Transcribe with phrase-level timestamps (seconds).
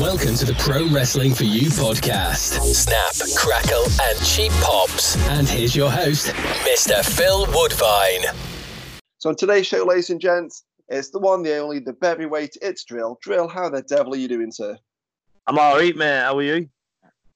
[0.00, 2.58] Welcome to the Pro Wrestling for You podcast.
[2.72, 5.16] Snap, crackle, and cheap pops.
[5.28, 7.04] And here's your host, Mr.
[7.04, 8.22] Phil Woodvine.
[9.18, 12.56] So on today's show, ladies and gents, it's the one, the only, the Bevvyweight.
[12.62, 13.18] It's Drill.
[13.20, 14.78] Drill, how the devil are you doing, sir?
[15.46, 16.20] I'm all right, mate.
[16.20, 16.70] How are you?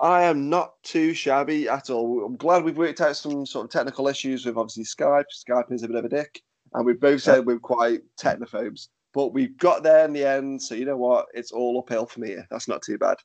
[0.01, 2.25] I am not too shabby at all.
[2.25, 5.25] I'm glad we've worked out some sort of technical issues with obviously Skype.
[5.47, 6.41] Skype is a bit of a dick,
[6.73, 8.89] and we've both said we're quite technophobes.
[9.17, 11.29] But we've got there in the end, so you know what?
[11.33, 12.47] It's all uphill from here.
[12.51, 13.17] That's not too bad.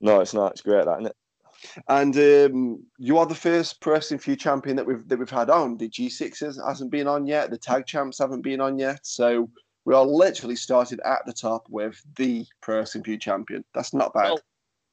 [0.00, 0.52] No, it's not.
[0.52, 1.16] It's great, that, isn't it?
[1.86, 5.76] And um, you are the first for You champion that we've that we've had on.
[5.76, 7.50] The G6 hasn't been on yet.
[7.50, 9.00] The tag champs haven't been on yet.
[9.02, 9.50] So
[9.84, 13.66] we are literally started at the top with the for You champion.
[13.74, 14.30] That's not bad.
[14.30, 14.40] Well,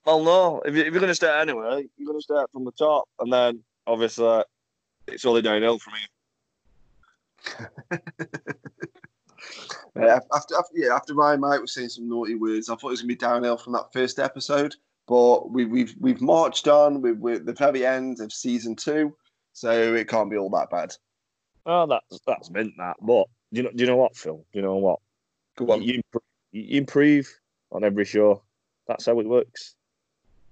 [0.05, 0.61] well no.
[0.65, 3.31] If, you, you're going to start anyway, you're going to start from the top, and
[3.31, 4.43] then obviously
[5.07, 6.09] it's only downhill from here.
[9.95, 12.91] Uh, after, after, yeah, after my mate was saying some naughty words, I thought it
[12.91, 14.75] was gonna be downhill from that first episode.
[15.07, 17.01] But we, we've we've marched on.
[17.01, 19.15] We, we're at the very end of season two,
[19.53, 20.95] so it can't be all that bad.
[21.65, 22.97] Oh, that's that's meant that.
[23.01, 23.71] But do you know?
[23.71, 24.37] Do you know what, Phil?
[24.37, 24.99] Do you know what?
[25.57, 25.81] Go on.
[25.81, 26.01] You,
[26.51, 27.31] you improve
[27.71, 28.41] on every show.
[28.87, 29.75] That's how it works.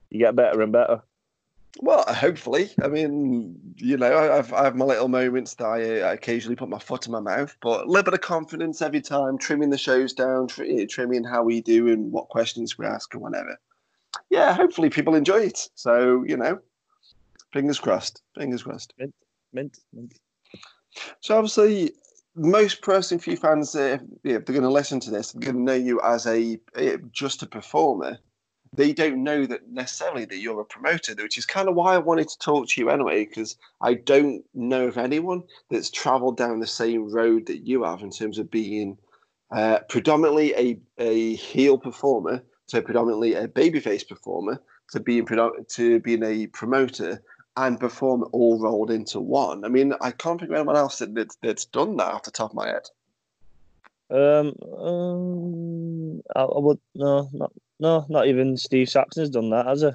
[0.09, 1.01] You get better and better.
[1.81, 2.69] Well, hopefully.
[2.83, 6.55] I mean, you know, I have, I have my little moments that I, I, occasionally
[6.55, 9.71] put my foot in my mouth, but a little bit of confidence every time, trimming
[9.71, 13.57] the shows down, eh, trimming how we do and what questions we ask and whatever.
[14.29, 15.69] Yeah, hopefully people enjoy it.
[15.73, 16.59] So, you know,
[17.51, 18.21] fingers crossed.
[18.35, 18.94] Fingers crossed.
[18.99, 19.16] Mint,
[19.51, 20.13] mint, mint.
[21.21, 21.94] So, obviously,
[22.35, 25.66] most for You fans, eh, uh, if they're going to listen to this, they're going
[25.66, 28.19] to know you as a eh, just a performer
[28.73, 31.99] they don't know that necessarily that you're a promoter, which is kind of why I
[31.99, 36.59] wanted to talk to you anyway, because I don't know of anyone that's traveled down
[36.59, 38.97] the same road that you have in terms of being
[39.51, 42.41] uh, predominantly a, a heel performer
[42.73, 45.27] so predominantly a babyface performer to being
[45.69, 47.21] to being a promoter
[47.55, 49.63] and perform all rolled into one.
[49.63, 52.31] I mean, I can't think of anyone else that, that's, that's done that off the
[52.31, 52.90] top of my head.
[54.09, 59.81] Um, um I, I would no, not no, not even Steve Saxton's done that, has
[59.81, 59.91] he?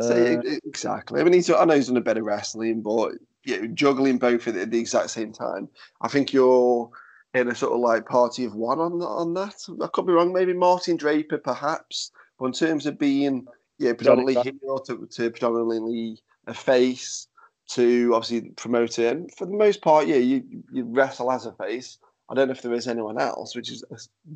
[0.00, 1.20] Uh, exactly.
[1.20, 3.12] I mean, he's, I know he's done a bit of wrestling, but
[3.44, 5.68] yeah, juggling both at the exact same time.
[6.00, 6.90] I think you're
[7.34, 9.54] in a sort of like party of one on on that.
[9.82, 10.32] I could be wrong.
[10.32, 12.10] Maybe Martin Draper, perhaps.
[12.38, 13.46] But in terms of being
[13.78, 17.26] yeah, predominantly heel to, to predominantly a face
[17.70, 21.98] to obviously promoting, for the most part, yeah, you you wrestle as a face.
[22.30, 23.82] I don't know if there is anyone else, which is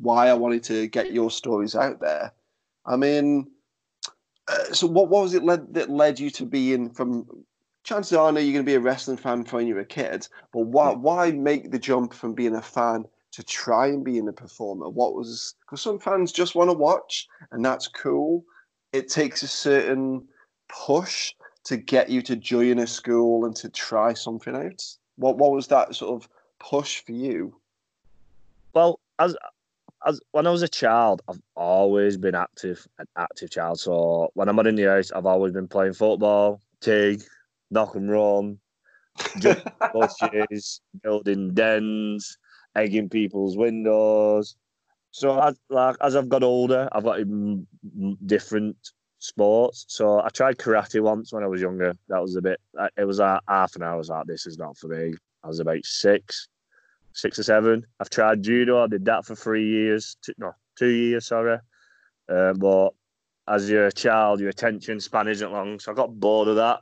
[0.01, 2.33] why I wanted to get your stories out there.
[2.85, 3.47] I mean,
[4.47, 7.25] uh, so what, what was it led, that led you to being from?
[7.83, 9.81] Chances are, I know you're going to be a wrestling fan from when you were
[9.81, 14.05] a kid, but why why make the jump from being a fan to try and
[14.05, 14.87] being a performer?
[14.89, 18.45] What was because some fans just want to watch, and that's cool.
[18.93, 20.25] It takes a certain
[20.69, 21.33] push
[21.65, 24.83] to get you to join a school and to try something out.
[25.17, 26.29] What what was that sort of
[26.59, 27.55] push for you?
[28.73, 29.35] Well, as
[30.05, 33.79] as when I was a child, I've always been active, an active child.
[33.79, 37.23] So when I'm in the house, I've always been playing football, tig,
[37.71, 38.59] knock and run,
[39.93, 42.37] bushes, building dens,
[42.75, 44.55] egging people's windows.
[45.11, 47.19] So as like as I've got older, I've got
[48.25, 48.75] different
[49.19, 49.85] sports.
[49.87, 51.93] So I tried karate once when I was younger.
[52.09, 52.59] That was a bit.
[52.77, 53.93] Uh, it was a half an hour.
[53.93, 55.13] I was like, this is not for me.
[55.43, 56.47] I was about six
[57.13, 57.85] six or seven.
[57.99, 58.83] I've tried judo.
[58.83, 60.17] I did that for three years.
[60.23, 61.27] Two, no, two years.
[61.27, 61.59] Sorry,
[62.29, 62.89] uh, but
[63.47, 66.81] as you're a child, your attention span isn't long, so I got bored of that.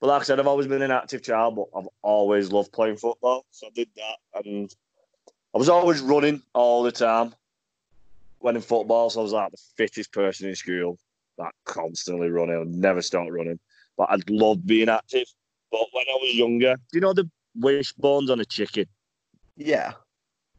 [0.00, 2.96] But like I said, I've always been an active child, but I've always loved playing
[2.96, 4.74] football, so I did that, and
[5.54, 7.34] I was always running all the time.
[8.38, 10.98] When in football, so I was like the fittest person in school,
[11.38, 12.60] like constantly running.
[12.60, 13.58] I'd never stop running,
[13.96, 15.26] but I loved being active.
[15.72, 18.86] But when I was younger, do you know the wishbones on a chicken?
[19.56, 19.92] Yeah.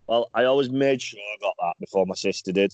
[0.08, 2.74] Well, I always made sure I got that before my sister did.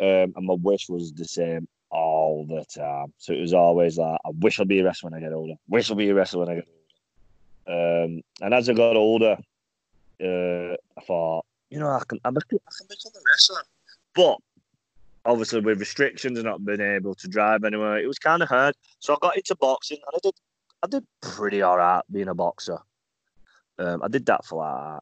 [0.00, 3.12] Um, and my wish was the same all the time.
[3.18, 5.54] So it was always like, I wish I'd be a wrestler when I get older.
[5.68, 6.68] Wish I'd be a wrestler when I get
[7.66, 8.04] older.
[8.04, 9.36] Um, and as I got older,
[10.20, 13.62] uh, I thought, you know, I can, I can become a wrestler.
[14.14, 14.38] But
[15.24, 18.74] obviously, with restrictions and not being able to drive anywhere, it was kind of hard.
[18.98, 20.34] So I got into boxing, and I did,
[20.82, 22.78] I did pretty all right being a boxer.
[23.78, 25.00] Um, I did that for like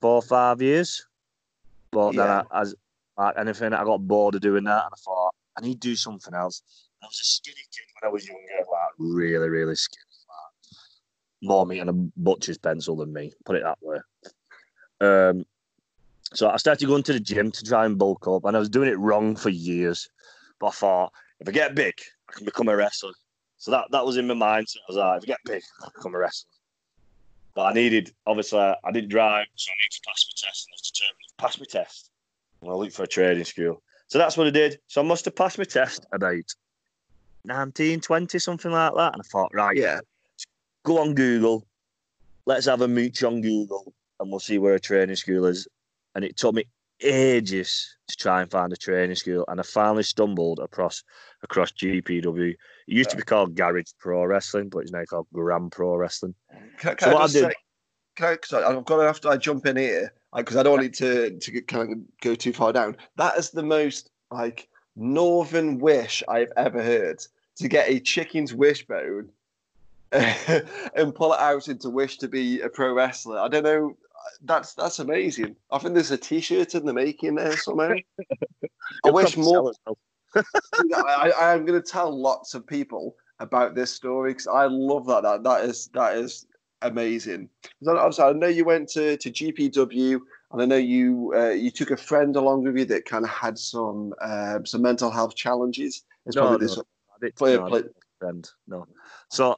[0.00, 1.06] four or five years.
[1.90, 2.22] But yeah.
[2.22, 2.74] then, I, as
[3.16, 5.96] like anything, I got bored of doing that, and I thought I need to do
[5.96, 6.62] something else.
[7.02, 11.66] I was a skinny kid when I was younger, like really, really skinny, like more
[11.66, 13.32] meat and a butcher's pencil than me.
[13.44, 13.98] Put it that way.
[15.00, 15.44] Um,
[16.34, 18.68] so I started going to the gym to try and bulk up, and I was
[18.68, 20.08] doing it wrong for years.
[20.58, 21.94] But I thought, if I get big,
[22.28, 23.12] I can become a wrestler.
[23.58, 24.68] So that, that was in my mind.
[24.68, 26.50] So I was like, if I get big, I can become a wrestler.
[27.56, 30.68] But I needed, obviously, I didn't drive, so I need to pass my test.
[30.68, 32.10] And I was determined to pass my test.
[32.60, 33.82] And I looked for a training school.
[34.08, 34.78] So that's what I did.
[34.88, 36.44] So I must have passed my test about
[37.46, 39.14] 19, 20, something like that.
[39.14, 40.00] And I thought, right, Yeah.
[40.84, 41.66] go on Google.
[42.44, 45.66] Let's have a mooch on Google and we'll see where a training school is.
[46.14, 46.64] And it took me
[47.00, 49.46] ages to try and find a training school.
[49.48, 51.02] And I finally stumbled across
[51.42, 52.54] across GPW.
[52.86, 56.34] It used to be called Garage Pro Wrestling, but it's now called Grand Pro Wrestling.
[56.78, 57.54] Can, So can what I I just did-
[58.18, 60.86] I, sorry, I've got to have to I jump in here because I don't want
[60.86, 62.96] it to to get- kind of go too far down.
[63.16, 67.22] That is the most like northern wish I've ever heard
[67.56, 69.28] to get a chicken's wishbone
[70.12, 73.38] and pull it out into wish to be a pro wrestler.
[73.38, 73.96] I don't know.
[74.42, 75.56] That's that's amazing.
[75.70, 77.94] I think there's a T-shirt in the making there somehow.
[79.04, 79.72] I wish more.
[80.44, 81.06] Sell it well.
[81.06, 85.06] I, I, I'm going to tell lots of people about this story because I love
[85.06, 85.22] that.
[85.22, 86.46] That that is that is
[86.82, 87.48] amazing.
[87.86, 90.20] Obviously, I know you went to, to GPW,
[90.52, 93.30] and I know you uh, you took a friend along with you that kind of
[93.30, 96.04] had some um, some mental health challenges.
[96.26, 96.74] It's No, probably no.
[96.74, 96.78] this.
[96.78, 97.82] I did, Play- no,
[98.18, 98.50] friend.
[98.66, 98.86] No.
[99.30, 99.56] So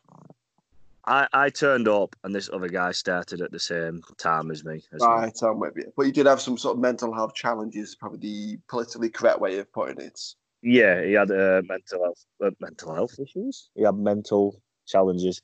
[1.07, 4.83] I I turned up and this other guy started at the same time as me.
[4.93, 5.07] as me.
[5.07, 5.93] Right, I'm with you.
[5.97, 7.95] But you did have some sort of mental health challenges.
[7.95, 10.21] Probably the politically correct way of putting it.
[10.63, 13.71] Yeah, he had uh, mental health uh, mental health issues.
[13.75, 15.41] He had mental challenges.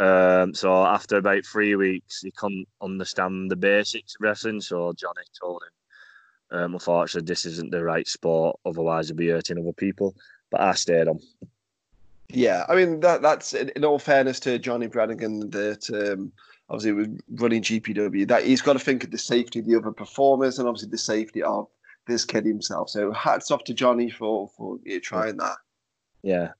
[0.00, 4.60] Um, so after about three weeks, he couldn't understand the basics of wrestling.
[4.60, 8.58] So Johnny told him, um, unfortunately, this isn't the right sport.
[8.64, 10.14] Otherwise, he'll be hurting other people.
[10.50, 11.18] But I stayed on.
[12.30, 16.30] Yeah, I mean that that's in, in all fairness to Johnny Brannigan that um,
[16.68, 19.92] obviously was running GPW that he's got to think of the safety of the other
[19.92, 21.68] performers and obviously the safety of
[22.08, 22.90] this kid himself.
[22.90, 25.56] So hats off to Johnny for for you trying that.
[26.22, 26.52] Yeah.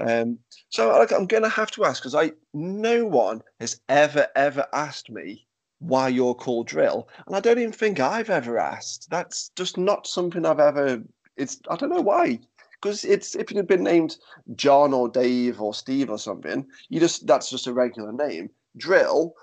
[0.00, 0.38] Um,
[0.70, 4.66] so like, I'm going to have to ask because I no one has ever ever
[4.72, 5.46] asked me
[5.80, 9.10] why you're called Drill, and I don't even think I've ever asked.
[9.10, 11.02] That's just not something I've ever.
[11.36, 12.40] It's I don't know why.
[12.80, 14.18] Because it's if it had been named
[14.54, 18.50] John or Dave or Steve or something, you just that's just a regular name.
[18.76, 19.34] Drill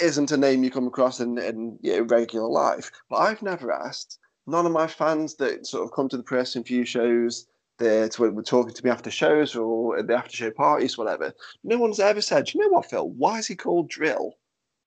[0.00, 2.90] isn't a name you come across in in you know, regular life.
[3.08, 4.18] But I've never asked.
[4.46, 7.46] None of my fans that sort of come to the press and few shows
[7.78, 11.32] that were, talking to me after shows or at the after show parties, whatever.
[11.64, 13.08] No one's ever said, you know what, Phil?
[13.10, 14.34] Why is he called Drill?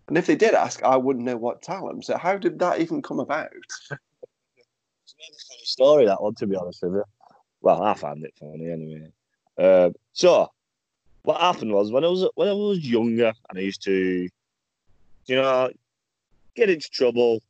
[0.07, 2.01] And if they did ask, I wouldn't know what them.
[2.01, 3.49] So how did that even come about?
[5.03, 7.03] It's a funny story that one, to be honest with you.
[7.61, 9.11] Well, I found it funny anyway.
[9.57, 10.51] Uh, so,
[11.23, 14.27] what happened was when I was when I was younger and I used to,
[15.25, 15.69] you know,
[16.56, 17.41] get into trouble.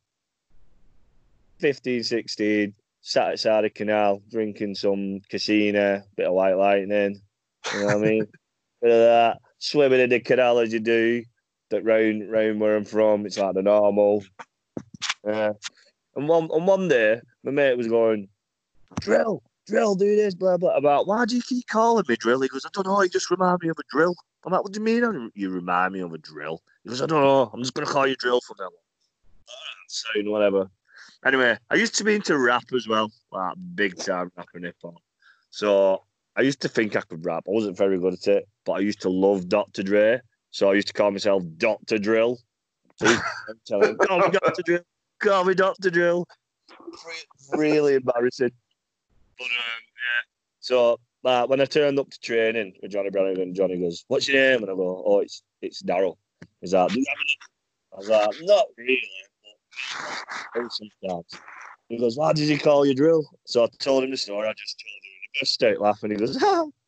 [1.60, 7.20] 15, 16, sat outside a canal drinking some casino, bit of white lightning.
[7.72, 8.26] You know what I mean?
[8.82, 9.38] Bit of that.
[9.58, 11.22] Swimming in the canal as you do.
[11.70, 14.24] That round round where I'm from, it's like the normal.
[15.24, 15.52] Uh,
[16.16, 18.28] and one and one day, my mate was going,
[19.00, 20.76] drill, drill, do this, blah blah.
[20.76, 22.40] About why do you keep calling me drill?
[22.40, 23.00] He goes, I don't know.
[23.02, 24.16] You just remind me of a drill.
[24.44, 25.30] I'm like, what do you mean?
[25.34, 26.60] You remind me of a drill?
[26.84, 27.50] He goes, I don't know.
[27.52, 28.72] I'm just gonna call you drill from now on.
[29.88, 30.70] Soon, whatever.
[31.24, 34.76] Anyway, I used to be into rap as well, like big time rap and hip
[34.82, 34.94] hop.
[35.50, 36.02] So
[36.34, 37.44] I used to think I could rap.
[37.46, 39.82] I wasn't very good at it, but I used to love Dr.
[39.82, 40.20] Dre.
[40.50, 41.98] So I used to call myself Dr.
[41.98, 42.38] Drill.
[42.96, 44.62] So I used to tell him, call me Dr.
[44.64, 44.80] Drill,
[45.20, 45.90] call me Dr.
[45.90, 46.26] Drill.
[47.52, 48.50] Really embarrassing.
[49.38, 50.22] But um, yeah.
[50.60, 54.28] So uh, when I turned up to training with Johnny Brennan and Johnny goes, What's
[54.28, 54.62] your name?
[54.62, 56.16] And I go, Oh, it's it's Daryl.
[56.60, 59.00] He's like, I was like, Not really.
[60.54, 61.26] Sometimes.
[61.88, 63.24] He goes, Why did he call you drill?
[63.44, 64.48] So I told him the story.
[64.48, 65.12] I just told him.
[65.32, 66.10] He burst out laughing.
[66.10, 66.36] He goes,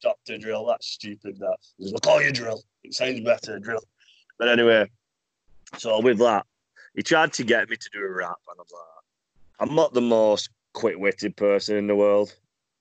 [0.02, 0.38] Dr.
[0.38, 1.38] Drill, that's stupid.
[1.38, 1.56] That.
[1.78, 2.62] He goes, I'll call you drill.
[2.82, 3.82] It sounds better, drill.
[4.38, 4.90] But anyway,
[5.78, 6.44] so with that,
[6.94, 10.00] he tried to get me to do a rap, and I'm like, I'm not the
[10.00, 12.34] most quick-witted person in the world.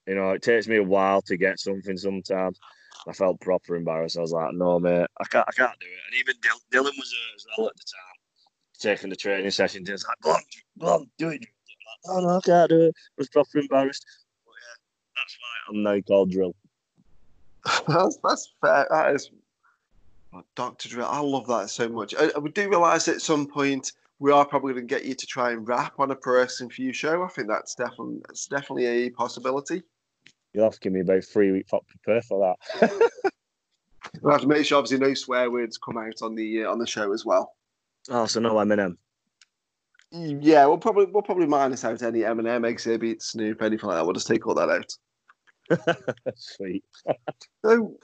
[0.07, 2.59] You know, it takes me a while to get something sometimes.
[3.07, 4.17] I felt proper embarrassed.
[4.17, 5.99] I was like, no, mate, I can't, I can't do it.
[6.07, 8.17] And even Dil- Dylan was there as well at the time,
[8.79, 9.85] taking the training session.
[9.85, 10.41] He was like, go on,
[10.79, 11.45] go on, do it.
[12.07, 12.95] I'm like, oh, no, I can't do it.
[12.95, 14.05] I was proper embarrassed.
[14.45, 14.75] But yeah,
[15.15, 16.55] that's why I'm now called Drill.
[17.87, 18.87] that's that's fair.
[18.89, 19.31] That is
[20.55, 20.89] Dr.
[20.89, 21.07] Drill.
[21.07, 22.13] I love that so much.
[22.17, 25.25] I, I do realise at some point we are probably going to get you to
[25.25, 27.23] try and rap on a pro wrestling for you show.
[27.23, 29.83] I think that's definitely that's definitely a possibility.
[30.53, 33.11] You'll have to give me about three weeks to prepare for that.
[34.21, 36.79] We'll have to make sure obviously no swear words come out on the uh, on
[36.79, 37.55] the show as well.
[38.09, 38.97] oh, so no Eminem.
[40.11, 44.05] Yeah, we'll probably we'll probably minus out any Eminem Xzibit, Snoop, anything like that.
[44.05, 46.05] We'll just take all that out.
[46.35, 46.83] Sweet.
[47.65, 47.97] So,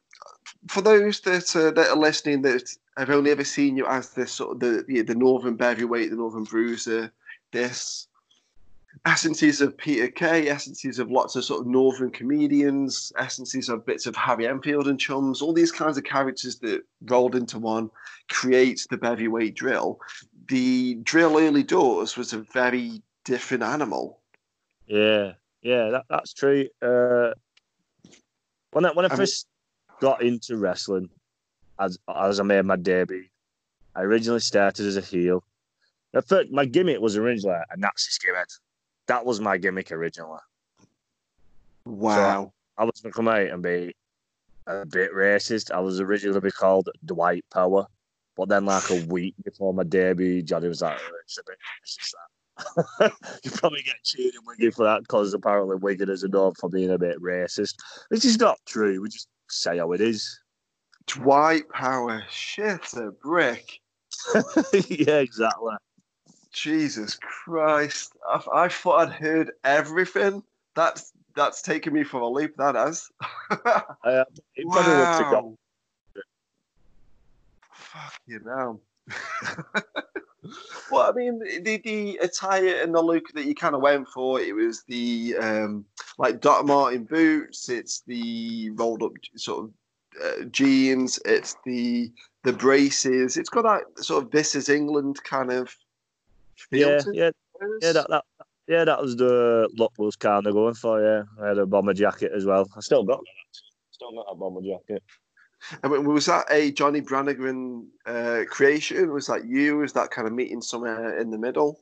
[0.67, 2.63] for those that, uh, that are listening that
[2.97, 6.15] have only ever seen you as this sort of the the, the Northern Heavyweight, the
[6.15, 7.13] Northern Bruiser,
[7.51, 8.07] this
[9.05, 14.05] essences of Peter Kay, essences of lots of sort of Northern comedians, essences of bits
[14.05, 17.89] of Harry Enfield and chums, all these kinds of characters that rolled into one
[18.29, 19.99] creates the Bevvyweight drill.
[20.47, 24.19] The drill early doors was a very different animal.
[24.87, 26.67] Yeah, yeah, that, that's true.
[26.81, 27.31] Uh,
[28.71, 29.47] when I, when I I first
[29.99, 31.09] got into wrestling,
[31.79, 33.25] as as I made my debut,
[33.95, 35.43] I originally started as a heel.
[36.13, 38.47] At first, my gimmick was originally a Nazi skinhead.
[39.09, 40.37] That was my gimmick originally.
[41.83, 42.53] Wow.
[42.77, 43.91] I was going to come out and be
[44.67, 45.71] a bit racist.
[45.71, 47.87] I was originally be called Dwight Power,
[48.37, 51.57] but then like a week before my debut, Johnny was like, "Oh, "It's a bit
[51.57, 52.13] racist."
[52.99, 53.13] That
[53.43, 56.91] you probably get cheered in Wigan for that because apparently Wigan is known for being
[56.91, 57.77] a bit racist,
[58.09, 59.01] which is not true.
[59.01, 60.39] We just say how it is.
[61.07, 63.79] Dwight Power, shit a brick.
[64.87, 65.73] yeah, exactly.
[66.51, 68.13] Jesus Christ.
[68.27, 70.43] I, I thought I'd heard everything.
[70.75, 73.09] That's that's taken me for a leap, that has.
[73.49, 73.81] Uh,
[74.55, 75.57] it would have wow.
[77.71, 78.79] Fuck you know.
[80.91, 84.39] well, I mean, the the attire and the look that you kind of went for,
[84.39, 85.85] it was the um,
[86.17, 87.69] like Doc Marten boots.
[87.69, 89.71] It's the rolled up sort of
[90.23, 91.19] uh, jeans.
[91.25, 92.11] It's the
[92.43, 93.37] the braces.
[93.37, 95.75] It's got that sort of this is England kind of
[96.71, 97.31] yeah, yeah,
[97.81, 97.91] yeah.
[97.91, 98.23] That, that
[98.67, 101.01] yeah, that was the look was kind of going for.
[101.01, 102.69] Yeah, I had a bomber jacket as well.
[102.77, 103.61] I still got that.
[103.91, 105.03] Still got a bomber jacket.
[105.83, 109.11] Mean, was that a Johnny Brannigan uh, creation?
[109.11, 109.77] Was that you?
[109.77, 111.81] Was that kind of meeting somewhere in the middle?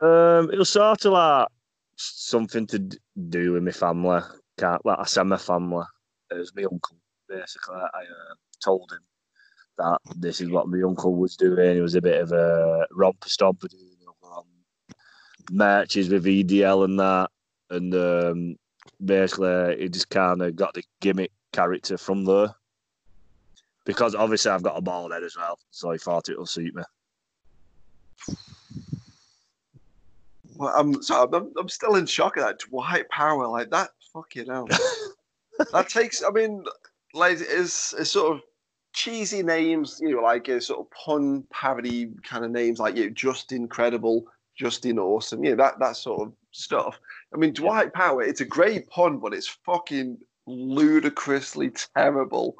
[0.00, 1.48] Um, it was sort of like
[1.96, 2.78] something to
[3.28, 4.20] do with my family.
[4.58, 5.84] Can't like I said, my family.
[6.30, 6.96] It was my uncle.
[7.28, 9.00] Basically, I uh, told him
[9.78, 11.78] that this is what my uncle was doing.
[11.78, 13.93] It was a bit of a romper stomper um,
[15.50, 17.30] matches with EDL and that,
[17.70, 18.56] and um,
[19.04, 22.54] basically he just kind of got the gimmick character from there.
[23.84, 26.74] Because obviously I've got a bald head as well, so he thought it will suit
[26.74, 26.82] me.
[30.56, 33.90] Well, I'm sorry, I'm, I'm still in shock at that Dwight Power like that.
[34.12, 34.68] Fucking hell.
[35.72, 36.22] that takes.
[36.22, 36.64] I mean,
[37.12, 38.42] like it's it's sort of
[38.92, 43.06] cheesy names, you know, like a sort of pun parody kind of names, like you
[43.06, 44.24] know, just incredible,
[44.56, 46.98] Justin awesome, you know, that that sort of stuff.
[47.34, 52.56] I mean, Dwight Power, it's a great pun, but it's fucking ludicrously terrible.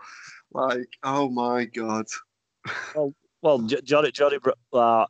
[0.53, 2.07] Like, oh my god.
[3.43, 4.39] Well, J- Johnny Johnny
[4.73, 5.07] uh,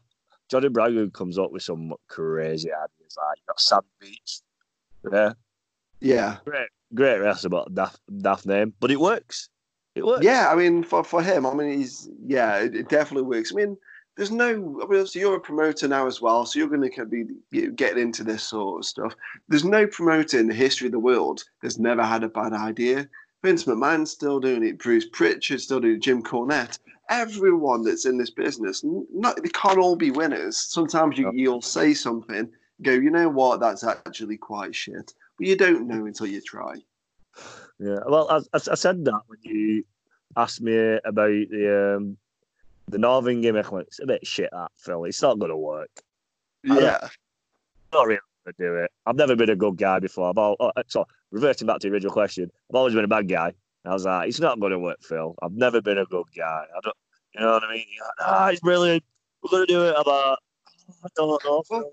[0.50, 3.16] Johnny Bragg comes up with some crazy ideas.
[3.16, 4.40] Like you got Sam Beach,
[5.12, 5.32] yeah,
[6.00, 6.36] Yeah.
[6.44, 9.48] great, great wrestler, but daft, daft name, but it works.
[9.94, 10.24] It works.
[10.24, 13.52] Yeah, I mean, for, for him, I mean, he's yeah, it, it definitely works.
[13.52, 13.76] I mean,
[14.16, 17.04] there's no, I mean, so you're a promoter now as well, so you're going to
[17.06, 19.14] be you know, getting into this sort of stuff.
[19.48, 23.08] There's no promoter in the history of the world that's never had a bad idea.
[23.42, 24.78] Vince McMahon's still doing it.
[24.78, 26.02] Bruce Prichard's still doing it.
[26.02, 26.78] Jim Cornette.
[27.10, 30.56] Everyone that's in this business, not they can't all be winners.
[30.56, 35.54] Sometimes you, you'll say something, go, you know what, that's actually quite shit, but you
[35.54, 36.76] don't know until you try.
[37.78, 37.98] Yeah.
[38.06, 39.84] Well, I, I, I said that when you
[40.36, 42.16] asked me about the um,
[42.88, 43.66] the Northern gimmick.
[43.72, 45.04] It's a bit shit, that Phil.
[45.04, 45.90] It's not going to work.
[46.62, 47.08] Yeah.
[47.92, 48.90] not really going to do it.
[49.06, 50.28] I've never been a good guy before.
[50.30, 53.28] I've all, oh, so reverting back to the original question, I've always been a bad
[53.28, 53.52] guy.
[53.84, 55.34] I was like, it's not going to work, Phil.
[55.42, 56.64] I've never been a good guy.
[56.74, 56.96] I don't,
[57.34, 57.86] you know what I mean?
[58.00, 59.04] Like, ah, it's brilliant.
[59.42, 59.94] We're going to do it.
[59.96, 60.38] I'm like,
[61.04, 61.62] I don't know.
[61.68, 61.90] Phil.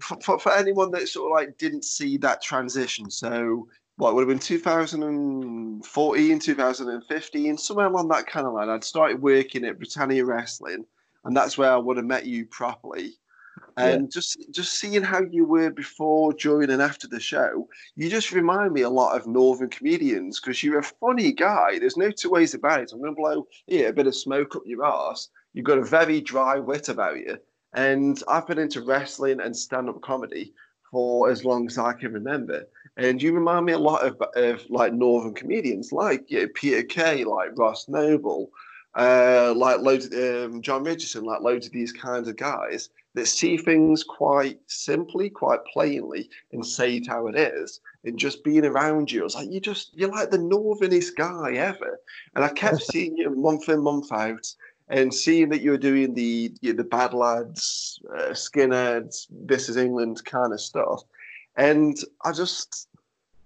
[0.00, 3.66] for, for, for anyone that sort of like didn't see that transition, so
[3.98, 8.68] what would have been 2014, 2015, somewhere along that kind of line.
[8.68, 10.84] I'd started working at Britannia Wrestling,
[11.24, 13.14] and that's where I would have met you properly.
[13.76, 18.30] And just just seeing how you were before, during, and after the show, you just
[18.30, 21.80] remind me a lot of Northern comedians because you're a funny guy.
[21.80, 22.92] There's no two ways about it.
[22.92, 25.28] I'm going to blow yeah, a bit of smoke up your ass.
[25.54, 27.36] You've got a very dry wit about you.
[27.74, 30.54] And I've been into wrestling and stand up comedy
[30.90, 32.64] for as long as I can remember.
[32.98, 37.24] And you remind me a lot of, of like Northern comedians, like yeah, Peter Kay,
[37.24, 38.50] like Ross Noble,
[38.96, 40.12] uh, like loads of,
[40.52, 45.30] um, Jon Richardson, like loads of these kinds of guys that see things quite simply,
[45.30, 47.80] quite plainly, and say it how it is.
[48.04, 51.52] And just being around you, I was like, you just, you're like the northernest guy
[51.52, 52.00] ever.
[52.34, 54.52] And I kept seeing you month in, month out.
[54.88, 59.68] and seeing that you were doing the you know, the bad lads, uh, skinheads, this
[59.68, 61.02] is England kind of stuff,
[61.56, 62.87] and I just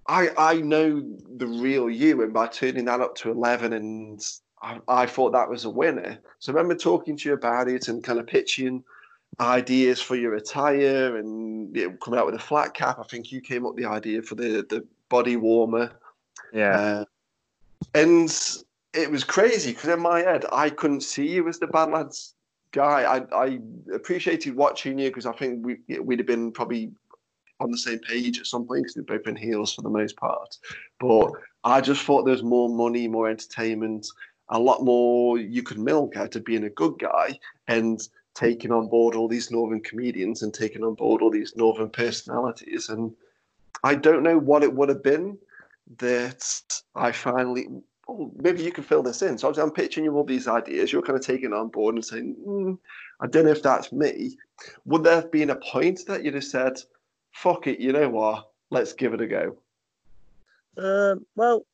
[0.06, 1.02] I I know
[1.36, 4.24] the real you, and by turning that up to eleven, and
[4.60, 6.18] I, I thought that was a winner.
[6.38, 8.84] So I remember talking to you about it and kind of pitching
[9.40, 12.98] ideas for your attire and you know, coming out with a flat cap.
[12.98, 15.92] I think you came up with the idea for the the body warmer.
[16.52, 16.76] Yeah.
[16.76, 17.04] Uh,
[17.94, 18.60] and
[18.94, 22.34] it was crazy because in my head I couldn't see you as the bad lads
[22.72, 23.02] guy.
[23.02, 23.58] I, I
[23.94, 26.92] appreciated watching you because I think we we'd have been probably
[27.62, 30.16] on the same page at some point because we've both been heels for the most
[30.16, 30.58] part.
[31.00, 31.32] But
[31.64, 34.06] I just thought there's more money, more entertainment,
[34.48, 37.38] a lot more you could milk out of being a good guy
[37.68, 41.90] and taking on board all these northern comedians and taking on board all these northern
[41.90, 42.88] personalities.
[42.88, 43.12] And
[43.82, 45.38] I don't know what it would have been
[45.98, 47.68] that I finally
[48.08, 49.38] oh, maybe you can fill this in.
[49.38, 50.92] So I'm pitching you all these ideas.
[50.92, 52.78] You're kind of taking on board and saying, mm,
[53.20, 54.36] I don't know if that's me.
[54.84, 56.78] Would there have been a point that you'd have said,
[57.32, 58.50] fuck it, you know what?
[58.70, 59.56] Let's give it a go?
[60.76, 61.64] Um, well,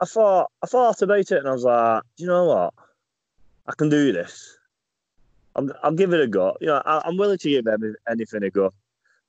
[0.00, 2.74] I thought I thought about it and I was like, you know what?
[3.66, 4.56] I can do this.
[5.56, 6.56] I'm I'll give it a go.
[6.60, 7.66] You know, I, am willing to give
[8.08, 8.72] anything a go.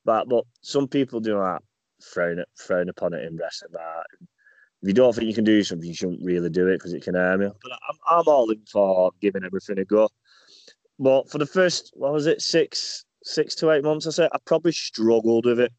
[0.04, 1.62] But but some people do that,
[2.00, 3.72] frown it, frown upon it in wrestling.
[3.72, 4.06] That
[4.82, 7.02] if you don't think you can do something, you shouldn't really do it because it
[7.02, 7.54] can harm you.
[7.62, 10.08] But I'm, I'm all in for giving everything a go.
[10.98, 14.38] But for the first, what was it, six, six to eight months, I said I
[14.44, 15.72] probably struggled with it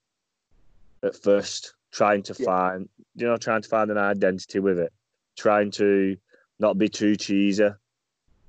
[1.04, 2.46] at first, trying to yeah.
[2.46, 4.92] find, you know, trying to find an identity with it,
[5.38, 6.18] trying to
[6.60, 7.70] not be too cheesy,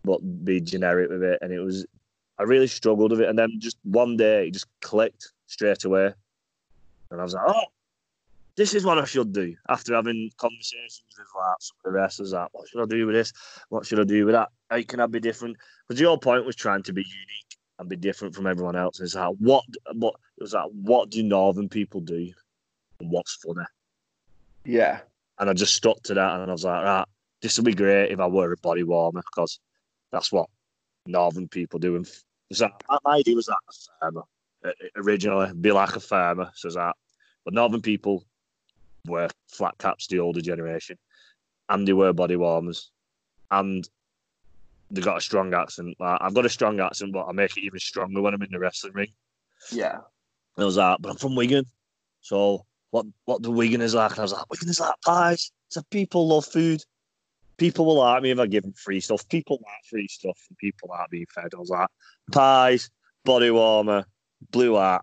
[0.05, 1.39] but be generic with it.
[1.43, 1.87] And it was,
[2.39, 3.29] I really struggled with it.
[3.29, 6.13] And then just one day, it just clicked straight away,
[7.11, 7.65] and I was like, oh,
[8.57, 12.33] this is what I should do after having conversations with like some of the wrestlers.
[12.33, 13.33] Like, what should I do with this?
[13.69, 14.51] What should I do with that?
[14.71, 15.57] How can I be different?
[15.89, 18.99] Because your point was trying to be unique and be different from everyone else.
[18.99, 19.65] And it's like, what?
[19.93, 20.15] What?
[20.39, 22.33] It was like, what do Northern people do?
[23.01, 23.67] And what's funny?
[24.65, 25.01] Yeah.
[25.39, 27.05] And I just stuck to that, and I was like, right,
[27.43, 29.59] this would be great if I were a body warmer because
[30.13, 30.49] that's what
[31.07, 31.97] Northern people do.
[31.97, 32.09] And
[32.53, 32.69] so
[33.05, 34.23] my idea was that a farmer
[34.65, 36.95] uh, originally, be like a farmer, says that.
[37.45, 38.25] But Northern people
[39.07, 40.97] wear flat caps, the older generation,
[41.69, 42.91] and they wear body warmers,
[43.51, 43.89] and
[44.91, 45.97] they got a strong accent.
[45.99, 48.51] Like, I've got a strong accent, but I make it even stronger when I'm in
[48.51, 49.13] the wrestling ring.
[49.73, 49.95] Yeah.
[50.57, 51.65] And I was like, but I'm from Wigan,
[52.21, 53.07] so what?
[53.25, 54.13] What the Wigan is like?
[54.13, 55.51] And I was like, Wigan is like pies.
[55.69, 56.83] So people love food.
[57.57, 59.29] People will like me if I give them free stuff.
[59.29, 61.53] People like free stuff, and people like being fed.
[61.55, 61.89] I was like,
[62.31, 62.91] pies,
[63.25, 64.05] body warmer,
[64.51, 65.03] blue hat,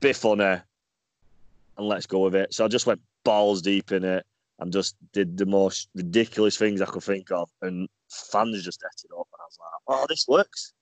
[0.00, 0.62] bit funny, and
[1.78, 2.54] let's go with it.
[2.54, 4.24] So I just went balls deep in it
[4.58, 7.50] and just did the most ridiculous things I could think of.
[7.62, 9.28] And fans just ate it up.
[9.32, 10.72] And I was like, oh, this works.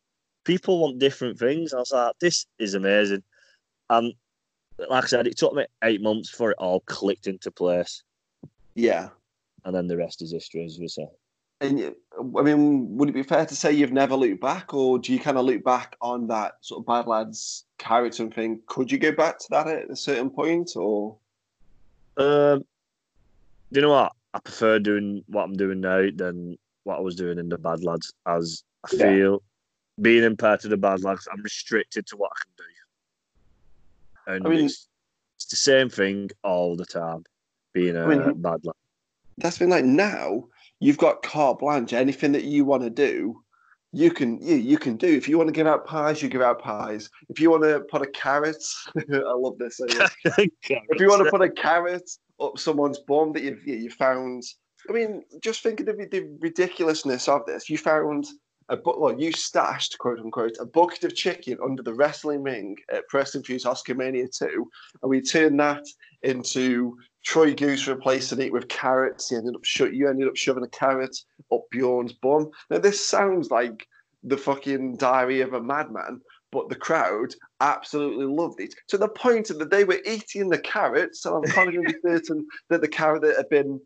[0.44, 1.72] People want different things.
[1.72, 3.22] I was like, this is amazing.
[3.90, 4.14] And
[4.78, 8.02] like I said, it took me eight months for it all clicked into place.
[8.74, 9.08] Yeah.
[9.64, 11.06] And then the rest is history, as we say.
[11.60, 11.94] And
[12.36, 15.20] I mean, would it be fair to say you've never looked back, or do you
[15.20, 18.98] kind of look back on that sort of bad lads character and think, could you
[18.98, 21.16] go back to that at a certain point, or?
[22.16, 22.64] Um,
[23.74, 24.12] you know what?
[24.34, 27.84] I prefer doing what I'm doing now than what I was doing in the bad
[27.84, 28.12] lads.
[28.26, 29.02] As I yeah.
[29.02, 29.42] feel
[30.00, 32.64] being in part of the bad lads, I'm restricted to what I can do.
[34.26, 34.88] And I mean, it's,
[35.36, 37.24] it's the same thing all the time.
[37.72, 38.74] Being a I mean, bad lad.
[39.38, 40.44] That's been like now
[40.78, 41.92] you've got carte blanche.
[41.92, 43.42] Anything that you want to do,
[43.92, 45.08] you can you, you can do.
[45.08, 47.10] If you want to give out pies, you give out pies.
[47.28, 48.62] If you want to put a carrot,
[48.96, 49.80] I love this.
[49.84, 52.08] if you want to put a carrot
[52.40, 54.42] up someone's bum that you've you found,
[54.88, 57.70] I mean, just think of the, ridiculousness of this.
[57.70, 58.26] You found
[58.68, 63.06] a well, you stashed quote unquote a bucket of chicken under the wrestling ring at
[63.08, 64.46] Preston Fuse Oscar Mania 2,
[65.02, 65.84] and we turned that
[66.22, 69.30] into Troy Goose replacing it with carrots.
[69.30, 71.16] He ended up sho- you ended up shoving a carrot
[71.52, 72.50] up Bjorn's bum.
[72.70, 73.86] Now this sounds like
[74.22, 76.20] the fucking diary of a madman,
[76.54, 81.20] but the crowd absolutely loved it to the point that they were eating the carrots.
[81.20, 83.80] So I'm kind of going to be certain that the carrot that had been,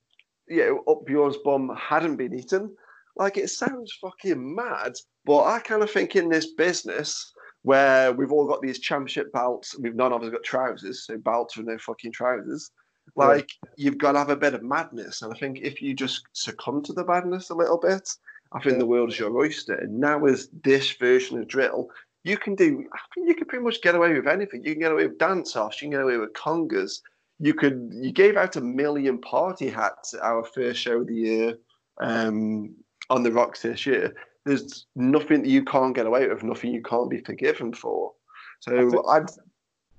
[0.48, 2.76] you know, up Bjorn's bum hadn't been eaten.
[3.16, 4.92] Like it sounds fucking mad,
[5.24, 9.76] but I kind of think in this business where we've all got these championship belts,
[9.78, 12.70] we've none of us got trousers, so belts with no fucking trousers.
[13.16, 16.22] Like you've got to have a bit of madness, and I think if you just
[16.34, 18.08] succumb to the madness a little bit,
[18.52, 19.74] I think the world is your oyster.
[19.74, 21.90] And now with this version of drill,
[22.24, 22.84] you can do.
[22.92, 24.62] I think you can pretty much get away with anything.
[24.64, 25.80] You can get away with dance offs.
[25.80, 27.00] You can get away with congas.
[27.38, 27.90] You could.
[27.94, 31.58] You gave out a million party hats at our first show of the year.
[32.00, 32.74] Um,
[33.10, 34.14] on the rocks this year.
[34.44, 38.12] There's nothing that you can't get away with, nothing you can't be forgiven for.
[38.60, 39.28] So I'd.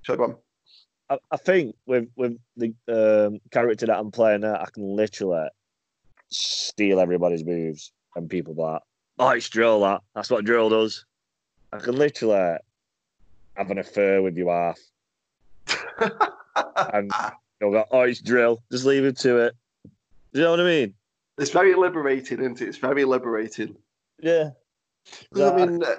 [0.03, 0.35] So go on.
[1.09, 5.49] I, I think with with the um, character that I'm playing now, I can literally
[6.31, 8.81] steal everybody's moves and people that
[9.17, 11.05] oh it's drill that that's what drill does.
[11.71, 12.57] I can literally
[13.55, 14.79] have an affair with you half.
[16.93, 17.11] and
[17.59, 18.63] you'll go, oh it's drill.
[18.71, 19.55] Just leave it to it.
[20.33, 20.93] Do you know what I mean?
[21.37, 22.67] It's very liberating, isn't it?
[22.67, 23.75] It's very liberating.
[24.21, 24.51] Yeah.
[25.35, 25.95] I mean, uh,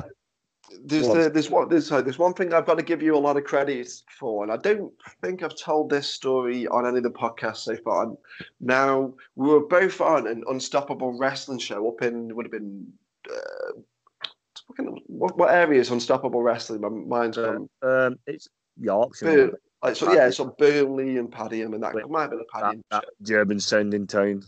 [0.84, 3.36] there's the, there's one there's there's one thing I've got to give you a lot
[3.36, 7.10] of credit for, and I don't think I've told this story on any of the
[7.10, 8.04] podcasts so far.
[8.04, 8.16] And
[8.60, 12.86] Now we were both on an unstoppable wrestling show up in would have been
[13.28, 13.80] uh,
[15.06, 16.80] what, what area is unstoppable wrestling?
[16.80, 17.68] My mind's on.
[17.82, 19.58] Um, it's Yorkshire.
[19.82, 22.60] like, so yeah, so Burnley and Padiham and that Wait, might have been a.
[22.60, 24.42] That, that German sounding town.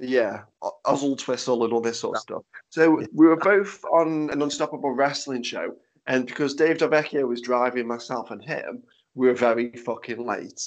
[0.00, 0.42] Yeah,
[0.86, 2.42] Oswaldtwistle and all this sort of stuff.
[2.70, 5.74] So we were both on an Unstoppable Wrestling show,
[6.06, 10.62] and because Dave Davecchio was driving myself and him, we were very fucking late.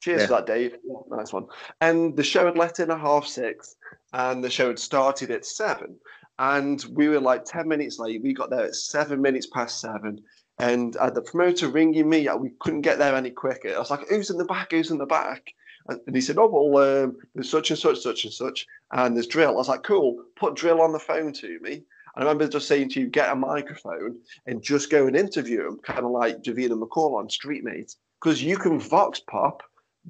[0.00, 0.26] Cheers yeah.
[0.26, 0.76] for that, Dave.
[1.08, 1.46] Nice one.
[1.80, 3.74] And the show had let in at half six,
[4.12, 5.96] and the show had started at seven.
[6.38, 8.22] And we were like 10 minutes late.
[8.22, 10.22] We got there at seven minutes past seven.
[10.58, 13.74] And uh, the promoter ringing me, we couldn't get there any quicker.
[13.74, 14.70] I was like, who's in the back?
[14.70, 15.52] Who's in the back?
[15.86, 19.26] And he said, "Oh well, um, there's such and such, such and such, and there's
[19.26, 21.82] drill." I was like, "Cool, put drill on the phone to me."
[22.16, 25.78] I remember just saying to you, "Get a microphone and just go and interview him,"
[25.82, 29.62] kind of like Davina McCall on Streetmate, because you can vox pop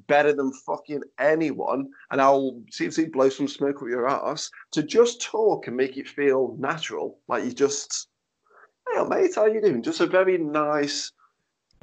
[0.07, 4.49] better than fucking anyone, and I'll see if he blow some smoke up your ass
[4.71, 8.07] to just talk and make it feel natural, like you just,
[8.93, 9.83] hey mate, how you doing?
[9.83, 11.11] Just a very nice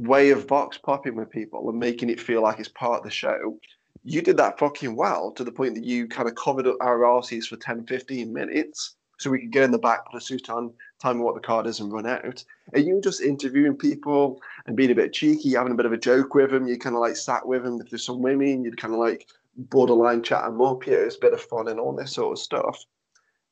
[0.00, 3.10] way of vox popping with people and making it feel like it's part of the
[3.10, 3.58] show
[4.04, 7.00] you did that fucking well to the point that you kind of covered up our
[7.00, 10.50] arses for 10, 15 minutes so we could get in the back, put a suit
[10.50, 10.72] on,
[11.02, 12.44] tell me what the card is, and run out.
[12.72, 15.98] And you just interviewing people and being a bit cheeky, having a bit of a
[15.98, 16.68] joke with them.
[16.68, 17.80] You kind of like sat with them.
[17.80, 20.86] If there's some women, you'd kind of like borderline chat them up.
[20.86, 22.84] Yeah, it's a bit of fun and all this sort of stuff.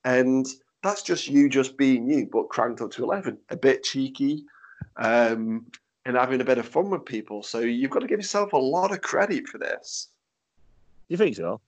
[0.05, 0.47] And
[0.83, 3.37] that's just you just being you, but cranked up to 11.
[3.51, 4.45] A bit cheeky
[4.97, 5.67] um,
[6.07, 7.43] and having a bit of fun with people.
[7.43, 10.09] So you've got to give yourself a lot of credit for this.
[11.09, 11.61] You think so?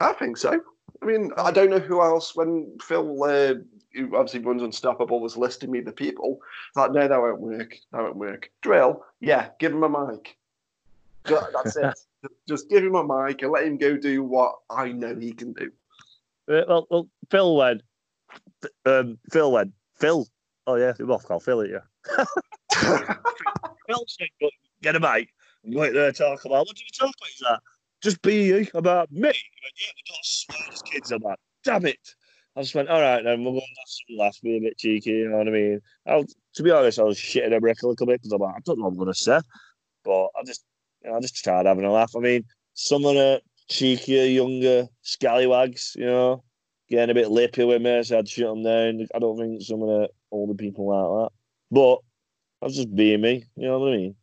[0.00, 0.60] I think so.
[1.02, 2.36] I mean, I don't know who else.
[2.36, 3.54] When Phil, uh,
[3.94, 6.40] who obviously runs Unstoppable, was listing me the people,
[6.76, 7.76] like, no, that won't work.
[7.92, 8.50] That won't work.
[8.60, 10.36] Drill, yeah, give him a mic.
[11.24, 11.98] That's it.
[12.48, 15.54] Just give him a mic and let him go do what I know he can
[15.54, 15.72] do.
[16.50, 17.82] Uh, well, well, Phil went.
[18.84, 19.72] Um, Phil went.
[19.98, 20.26] Phil.
[20.66, 21.70] Oh yeah, we both call Phil it.
[21.70, 22.24] Yeah.
[23.86, 24.28] Phil said,
[24.82, 25.30] "Get a mic."
[25.78, 26.66] Out there talk about.
[26.66, 27.28] What did you talk about?
[27.28, 27.60] Is that?
[28.02, 29.28] Just be about me.
[29.28, 31.10] Yeah, don't swear as kids.
[31.10, 31.98] I'm like, damn it.
[32.56, 34.76] I just went, all right, then we'll go and have some laughs, be a bit
[34.76, 35.80] cheeky, you know what I mean?
[36.06, 38.56] I'll, to be honest, I was shitting a brick a little bit because I'm like,
[38.56, 39.40] I don't know what I'm going to say.
[40.04, 40.64] But I just,
[41.04, 42.12] you know, I just tried having a laugh.
[42.16, 46.42] I mean, some of the cheekier, younger scallywags, you know,
[46.88, 49.06] getting a bit lippy with me, so I'd shut them down.
[49.14, 51.36] I don't think some of the older people like that.
[51.70, 51.98] But
[52.62, 54.14] I was just being me, you know what I mean?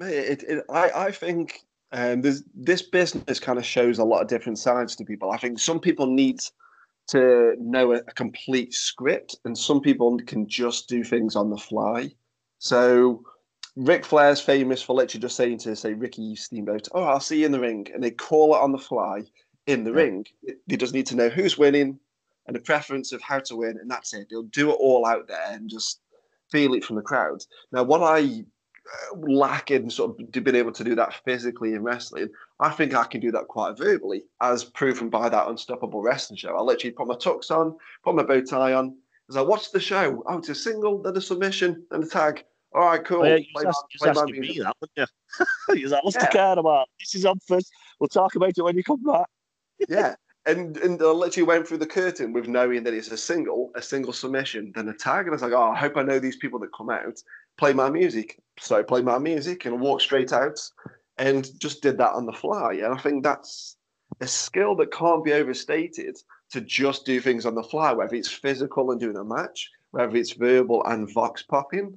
[0.00, 1.60] It, it, I, I think
[1.94, 5.30] um, this business kind of shows a lot of different sides to people.
[5.30, 6.40] I think some people need
[7.08, 11.56] to know a, a, complete script, and some people can just do things on the
[11.56, 12.10] fly.
[12.58, 13.22] So,
[13.76, 17.46] Ric Flair's famous for literally just saying to say Ricky Steamboat, "Oh, I'll see you
[17.46, 19.22] in the ring," and they call it on the fly
[19.68, 19.96] in the yeah.
[19.96, 20.26] ring.
[20.66, 22.00] They just need to know who's winning
[22.48, 24.26] and a preference of how to win, and that's it.
[24.28, 26.00] They'll do it all out there and just
[26.50, 27.44] feel it from the crowd.
[27.70, 28.44] Now, what I
[29.16, 32.28] lacking sort of being able to do that physically in wrestling,
[32.60, 36.56] I think I can do that quite verbally, as proven by that unstoppable wrestling show.
[36.56, 38.96] I literally put my tux on, put my bow tie on.
[39.28, 40.22] As I like, "What's the show?
[40.26, 42.44] Oh, it's a single, then a submission, then a tag."
[42.74, 43.22] All right, cool.
[43.22, 45.10] Oh, yeah, you just, my, just asking me that, wouldn't
[45.68, 45.74] you?
[45.74, 46.26] He's like, "What's yeah.
[46.26, 46.88] the card about?
[47.00, 47.70] This is on first.
[47.98, 49.26] We'll talk about it when you come back."
[49.88, 53.70] yeah, and and I literally went through the curtain with knowing that it's a single,
[53.74, 56.18] a single submission, then a tag, and I was like, "Oh, I hope I know
[56.18, 57.22] these people that come out."
[57.56, 58.38] play my music.
[58.58, 60.58] So I my music and walked straight out
[61.18, 62.74] and just did that on the fly.
[62.74, 63.76] And I think that's
[64.20, 66.16] a skill that can't be overstated
[66.50, 70.16] to just do things on the fly, whether it's physical and doing a match, whether
[70.16, 71.96] it's verbal and vox popping.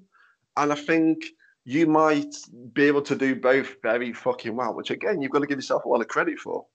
[0.56, 1.24] And I think
[1.64, 2.36] you might
[2.74, 5.86] be able to do both very fucking well, which again, you've got to give yourself
[5.86, 6.66] a lot of credit for.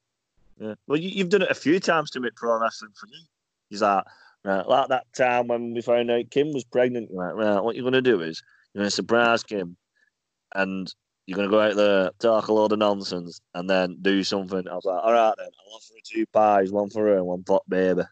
[0.62, 0.75] Yeah.
[0.87, 3.18] Well, you, have done it a few times to make pro wrestling for you.
[3.72, 4.07] Is that
[4.44, 7.11] right, like that time when we found out Kim was pregnant?
[7.12, 7.61] Right, right.
[7.61, 8.40] What you're going to do is
[8.72, 9.77] you're going to surprise Kim,
[10.55, 10.92] and
[11.27, 14.68] you're going to go out there, talk a load of nonsense, and then do something.
[14.68, 17.27] I was like, all right then, I'll offer her two pies, one for her and
[17.27, 18.03] one for baby.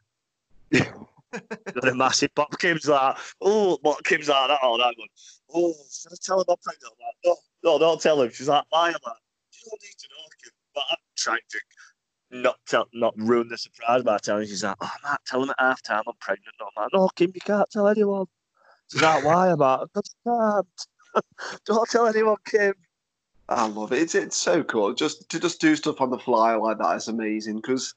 [0.73, 2.59] got a massive pop.
[2.59, 4.05] Kim's like, oh, what?
[4.05, 5.09] Kim's like that all that going,
[5.55, 6.95] oh, should I tell him I'm pregnant?
[6.99, 8.31] I'm like, no, no, don't tell him.
[8.33, 8.89] She's like, why?
[8.89, 9.15] I'm like,
[9.53, 10.53] you don't need to know, Kim.
[10.75, 11.61] But I'm trying to
[12.31, 14.47] not tell, not ruin the surprise by telling.
[14.47, 16.55] She's like, oh, I'm not telling him at half time I'm pregnant.
[16.61, 18.27] No, I'm like, no, Kim, you can't tell anyone.
[18.90, 19.51] She's like, why?
[19.51, 19.88] I'm like,
[20.25, 20.66] can't.
[21.64, 22.75] don't tell anyone, Kim.
[23.49, 24.01] I love it.
[24.01, 24.95] It's, it's so cool.
[24.95, 27.95] Just to just do stuff on the fly like that is amazing because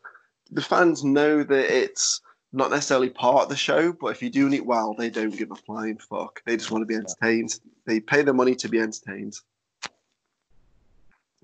[0.51, 2.21] the fans know that it's
[2.53, 5.51] not necessarily part of the show, but if you're doing it well, they don't give
[5.51, 6.41] a flying fuck.
[6.45, 7.59] They just want to be entertained.
[7.85, 9.33] They pay the money to be entertained.
[9.81, 9.95] That's,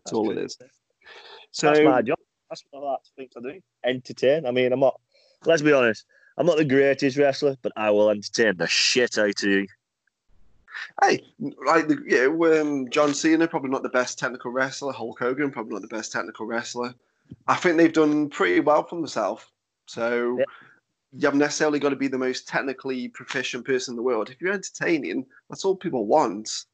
[0.06, 0.58] That's all it is.
[1.52, 2.19] So that's my job.
[2.50, 3.62] That's what I like to think I do.
[3.84, 4.46] Entertain.
[4.46, 5.00] I mean, I'm not.
[5.46, 6.06] Let's be honest.
[6.38, 9.68] I'm not the greatest wrestler, but I will entertain the shit out of you.
[11.02, 11.22] Hey,
[11.66, 14.94] like the, yeah, um, John Cena probably not the best technical wrestler.
[14.94, 16.94] Hulk Hogan probably not the best technical wrestler.
[17.48, 19.46] I think they've done pretty well for themselves.
[19.86, 20.46] So yeah.
[21.14, 24.30] you haven't necessarily got to be the most technically proficient person in the world.
[24.30, 26.66] If you're entertaining, that's all people want.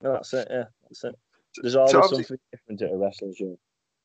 [0.00, 0.48] that's it.
[0.50, 1.16] Yeah, that's it.
[1.60, 3.56] There's always so something different at a wrestling show.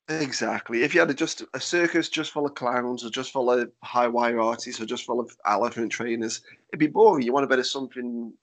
[0.10, 0.82] Exactly.
[0.82, 3.72] If you had a, just a circus just full of clowns, or just full of
[3.84, 7.24] high wire artists, or just full of elephant trainers, it'd be boring.
[7.24, 8.34] You want a bit of something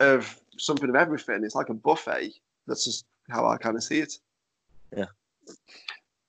[0.00, 1.44] of something of everything.
[1.44, 2.34] It's like a buffet.
[2.66, 4.18] That's just how I kind of see it.
[4.96, 5.06] Yeah.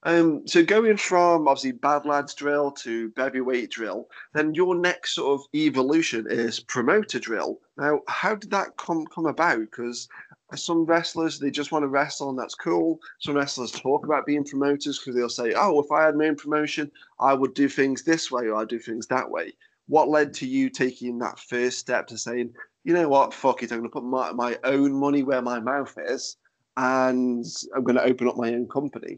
[0.04, 5.40] Um, so going from obviously bad lads drill to Bevvyweight drill, then your next sort
[5.40, 7.60] of evolution is promoter drill.
[7.76, 9.62] Now, how did that come come about?
[9.62, 10.08] Because
[10.56, 13.00] some wrestlers they just want to wrestle and that's cool.
[13.20, 16.36] Some wrestlers talk about being promoters because they'll say, "Oh, if I had my own
[16.36, 19.54] promotion, I would do things this way or I'd do things that way."
[19.88, 23.72] What led to you taking that first step to saying, you know what, fuck it,
[23.72, 26.38] I'm going to put my, my own money where my mouth is
[26.78, 29.18] and I'm going to open up my own company?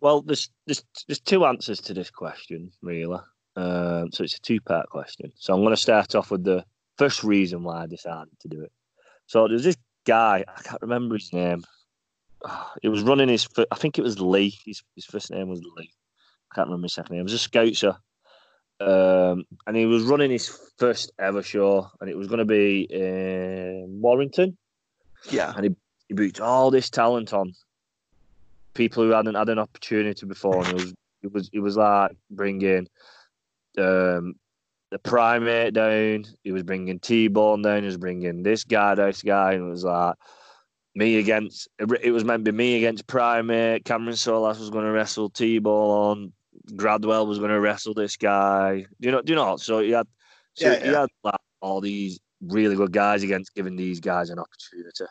[0.00, 3.18] Well, there's, there's, there's two answers to this question, really.
[3.56, 5.32] Um, so it's a two part question.
[5.36, 6.64] So I'm going to start off with the
[6.98, 8.72] first reason why I decided to do it.
[9.26, 9.76] So there's this
[10.06, 11.64] guy, I can't remember his name.
[12.82, 14.56] It was running his, I think it was Lee.
[14.64, 15.90] His, his first name was Lee.
[16.50, 17.20] I can't remember his second name.
[17.20, 17.96] It was a scouter
[18.80, 22.82] um, and he was running his first ever show, and it was going to be
[22.82, 24.56] in Warrington.
[25.30, 25.76] Yeah, and he,
[26.08, 27.54] he booked all this talent on
[28.74, 32.16] people who hadn't had an opportunity before, and it was it was it was like
[32.30, 32.86] bringing
[33.78, 34.34] um,
[34.96, 36.24] the primate down.
[36.42, 37.80] He was bringing T Bone down.
[37.80, 40.14] He was bringing this guy, this guy, and it was like
[40.94, 41.68] me against.
[41.78, 43.84] It was meant to be me against primate.
[43.84, 46.32] Cameron Solas was going to wrestle T Bone
[46.72, 48.86] Gradwell was going to wrestle this guy.
[49.00, 49.22] Do you know?
[49.22, 49.56] Do you know?
[49.56, 50.06] So you had,
[50.54, 51.00] so yeah, yeah.
[51.00, 55.04] had like, all these really good guys against giving these guys an opportunity.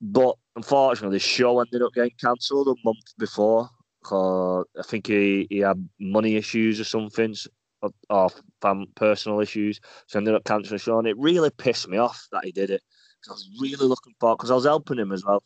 [0.00, 3.68] But unfortunately, the show ended up getting cancelled a month before.
[4.10, 7.36] I think he, he had money issues or something,
[7.82, 9.80] or, or fam, personal issues.
[10.06, 12.82] So I ended up cancelling and it really pissed me off that he did it.
[13.20, 15.42] Because I was really looking for because I was helping him as well.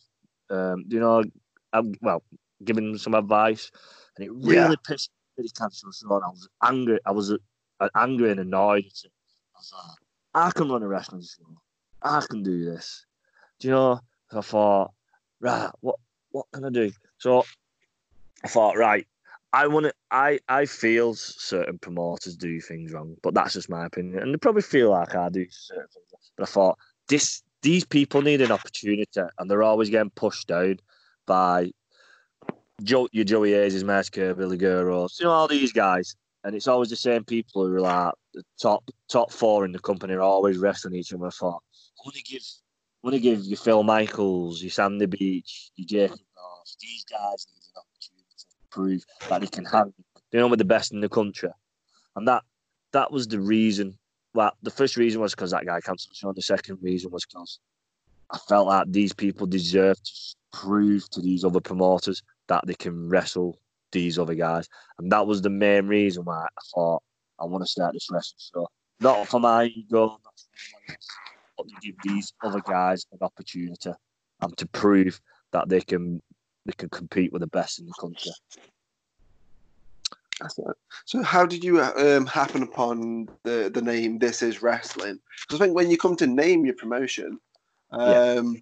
[0.49, 1.23] Um, you know,
[1.73, 2.23] I'm, well,
[2.65, 3.71] giving him some advice
[4.17, 4.75] and it really yeah.
[4.87, 6.15] pissed me his cancel show.
[6.15, 6.99] And I was angry.
[7.05, 8.85] I was uh, angry and annoyed.
[8.85, 9.99] I was like,
[10.35, 11.57] I can run a wrestling show.
[12.03, 13.05] I can do this.
[13.59, 14.01] Do you know?
[14.31, 14.93] So I thought,
[15.41, 15.97] right, what
[16.31, 16.93] what can I do?
[17.19, 17.45] So
[18.45, 19.07] I thought, right,
[19.57, 19.95] I want to.
[20.11, 24.37] I I feel certain promoters do things wrong, but that's just my opinion, and they
[24.37, 26.33] probably feel like I do certain things.
[26.37, 29.07] But I thought this these people need an opportunity,
[29.39, 30.77] and they're always getting pushed down
[31.27, 31.71] by
[32.83, 36.15] Joe, your Joey Hayes, Matt Billy Guerreros, you know, all these guys.
[36.45, 39.79] And it's always the same people who are like the top top four in the
[39.79, 41.27] company are always wrestling each other.
[41.27, 41.63] I thought,
[41.99, 45.87] I want to give, I want to give you Phil Michaels, you Sandy Beach, you
[45.87, 46.77] Jacob Ross.
[46.79, 49.95] These guys need an opportunity to prove that they can handle.
[50.33, 51.51] You know, with the best in the country,
[52.15, 52.43] and that
[52.93, 53.99] that was the reason.
[54.35, 56.41] Well, the first reason was because that guy cancelled the.
[56.41, 57.59] The second reason was because
[58.31, 60.13] I felt like these people deserve to
[60.53, 63.59] prove to these other promoters that they can wrestle
[63.93, 64.69] these other guys.
[64.99, 67.03] And that was the main reason why I thought
[67.41, 68.69] I want to start this wrestling show.
[69.01, 70.19] Not for my ego,
[71.57, 73.93] but to give these other guys an opportunity
[74.41, 75.21] and to prove
[75.53, 76.21] that they can
[76.67, 78.33] they can compete with the best in the country.
[81.07, 85.19] So, how did you um, happen upon the the name "This Is Wrestling"?
[85.43, 87.41] Because I think when you come to name your promotion,
[87.91, 88.61] um, yeah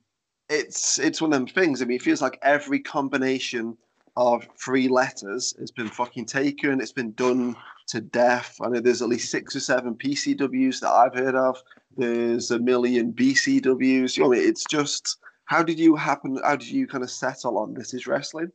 [0.49, 1.81] it's it's one of them things.
[1.81, 3.77] I mean, it feels like every combination
[4.17, 6.81] of three letters has been fucking taken.
[6.81, 7.57] It's been done
[7.89, 8.57] to death.
[8.63, 11.61] I know there's at least six or seven PCWs that I've heard of.
[11.97, 14.17] There's a million BCWs.
[14.17, 16.39] You know, it's just how did you happen?
[16.43, 18.51] How did you kind of settle on this is wrestling?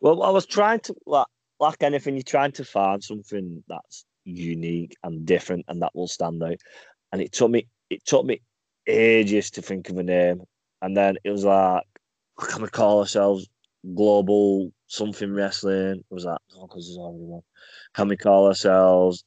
[0.00, 1.26] Well, I was trying to like
[1.60, 6.42] like anything, you're trying to find something that's unique and different, and that will stand
[6.42, 6.56] out.
[7.12, 8.40] And it took me it took me
[8.86, 10.42] ages to think of a name,
[10.82, 11.82] and then it was like,
[12.38, 13.48] can we call ourselves
[13.94, 16.04] Global Something Wrestling?
[16.10, 17.42] Was that oh, because there's already one?
[17.94, 19.24] Can we call ourselves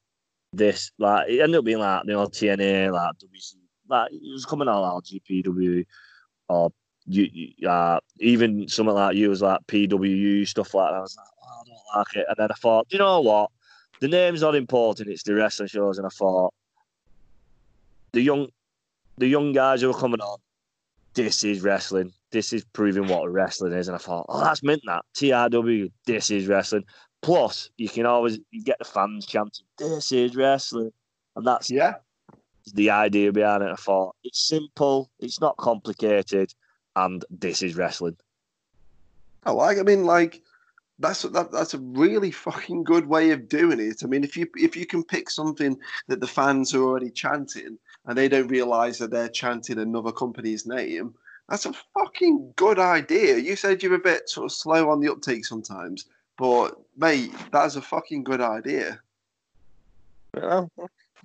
[0.54, 0.92] this?
[0.98, 3.56] Like it ended up being like you know TNA, like WC,
[3.90, 5.86] like it was coming out like GPW
[6.52, 6.72] or
[7.08, 10.98] you, you uh, even something like you was like PWU stuff like that.
[10.98, 12.26] I was like, oh, I don't like it.
[12.28, 13.52] And then I thought, you know what?
[14.00, 15.10] The name's not important.
[15.10, 15.98] It's the wrestling shows.
[15.98, 16.54] And I thought,
[18.12, 18.48] the young,
[19.18, 20.40] the young guys who are coming on,
[21.14, 22.12] this is wrestling.
[22.32, 23.88] This is proving what wrestling is.
[23.88, 25.92] And I thought, oh, that's meant that TRW.
[26.06, 26.86] This is wrestling.
[27.22, 30.92] Plus, you can always get the fans chanting, "This is wrestling,"
[31.36, 31.98] and that's yeah
[32.74, 33.70] the idea behind it.
[33.72, 36.54] I thought it's simple, it's not complicated,
[36.96, 38.18] and this is wrestling.
[39.44, 39.80] I like.
[39.80, 40.42] I mean, like
[41.00, 44.04] that's that, that's a really fucking good way of doing it.
[44.04, 47.78] I mean, if you if you can pick something that the fans are already chanting
[48.06, 51.16] and they don't realize that they're chanting another company's name,
[51.50, 53.38] that's a fucking good idea.
[53.38, 56.06] You said you're a bit sort of slow on the uptake sometimes,
[56.38, 59.00] but mate, that's a fucking good idea.
[60.36, 60.66] Yeah,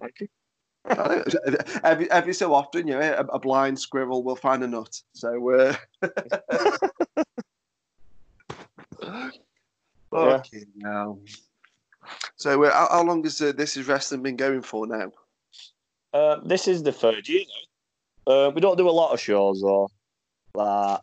[0.00, 0.28] thank you.
[1.84, 5.00] Every, every so often, you know, a, a, blind squirrel will find a nut.
[5.12, 5.74] So, uh...
[10.12, 10.42] yeah.
[10.82, 11.20] hell.
[12.36, 15.12] So, uh, how, how, long has uh, this is wrestling been going for now?
[16.12, 17.44] Uh, this is the third year.
[18.26, 19.88] Uh, we don't do a lot of shows though.
[20.54, 21.00] Like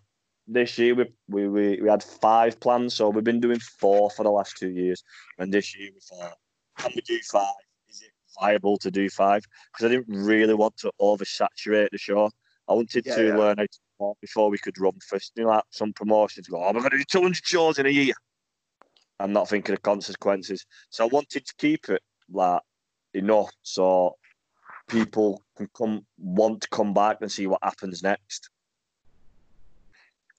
[0.47, 4.23] this year, we, we we we had five plans, so we've been doing four for
[4.23, 5.03] the last two years,
[5.37, 6.37] and this year we thought,
[6.77, 7.53] can we do five?
[8.39, 12.29] Viable to do five because I didn't really want to oversaturate the show.
[12.67, 13.35] I wanted yeah, to yeah.
[13.35, 15.33] learn how to perform before we could run first.
[15.35, 17.89] You know, like some promotions go, oh, we're going to do 200 shows in a
[17.89, 18.13] year.
[19.19, 20.65] I'm not thinking of consequences.
[20.89, 22.61] So I wanted to keep it like
[23.13, 24.15] enough so
[24.87, 28.49] people can come want to come back and see what happens next.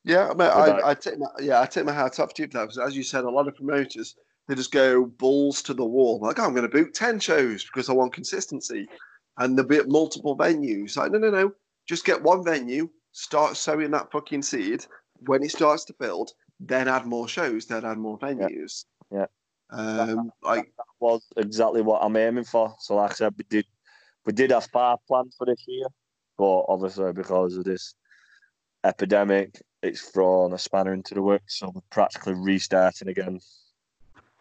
[0.05, 2.49] Yeah, I, mean, I, I, take my yeah, I take my hat off to you
[2.49, 4.17] because, as you said, a lot of promoters
[4.49, 6.21] they just go balls to the wall.
[6.21, 8.87] Like, oh, I'm going to book 10 shows because I want consistency.
[9.39, 10.97] And there'll be at multiple venues.
[10.97, 11.53] Like, no, no, no.
[11.89, 14.87] Just get one venue, start sowing that fucking seed.
[15.27, 18.85] When it starts to build, then add more shows, then add more venues.
[19.11, 19.19] Yeah.
[19.19, 19.27] yeah.
[19.71, 22.75] Um, that, like that was exactly what I'm aiming for.
[22.81, 23.67] So, like I said, we did
[24.27, 25.87] we did have five plans for this year,
[26.39, 27.95] but obviously because of this
[28.85, 31.59] epidemic, it's thrown a spanner into the works.
[31.59, 33.41] So we're practically restarting again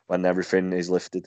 [0.07, 1.25] when everything is lifted.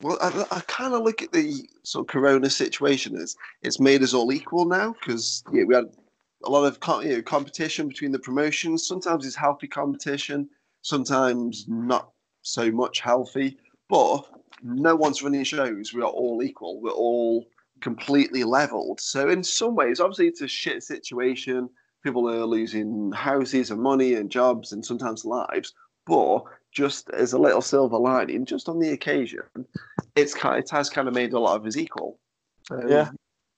[0.00, 4.02] Well, I, I kind of look at the sort of Corona situation as it's made
[4.02, 5.86] us all equal now because yeah, we had
[6.44, 8.86] a lot of you know, competition between the promotions.
[8.86, 10.48] Sometimes it's healthy competition,
[10.82, 12.10] sometimes not
[12.42, 13.56] so much healthy.
[13.88, 14.26] But
[14.62, 15.92] no one's running shows.
[15.92, 16.80] We are all equal.
[16.80, 17.46] We're all
[17.80, 19.00] completely leveled.
[19.00, 21.68] So in some ways, obviously, it's a shit situation.
[22.02, 25.74] People are losing houses and money and jobs and sometimes lives.
[26.06, 29.42] But just as a little silver lining, just on the occasion,
[30.16, 32.18] it's kind it has kind of made a lot of his equal.
[32.70, 33.10] Um, yeah.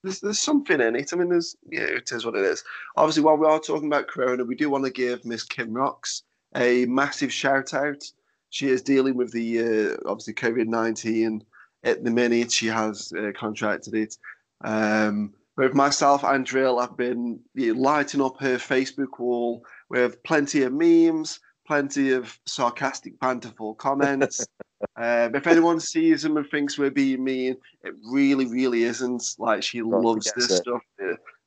[0.03, 1.11] There's, there's something in it.
[1.11, 2.63] I mean, there's yeah, it is what it is.
[2.95, 6.23] Obviously, while we are talking about Corona, we do want to give Miss Kim Rocks
[6.55, 8.03] a massive shout out.
[8.51, 11.43] She is dealing with the uh, obviously COVID nineteen
[11.83, 12.51] at the minute.
[12.51, 14.17] She has uh, contracted it.
[14.63, 20.73] Um, with myself and Drill, I've been lighting up her Facebook wall with plenty of
[20.73, 24.47] memes, plenty of sarcastic, banterful comments.
[24.95, 29.35] um, if anyone sees them and thinks we're being mean, it really, really isn't.
[29.37, 30.57] Like she loves this it.
[30.57, 30.81] stuff.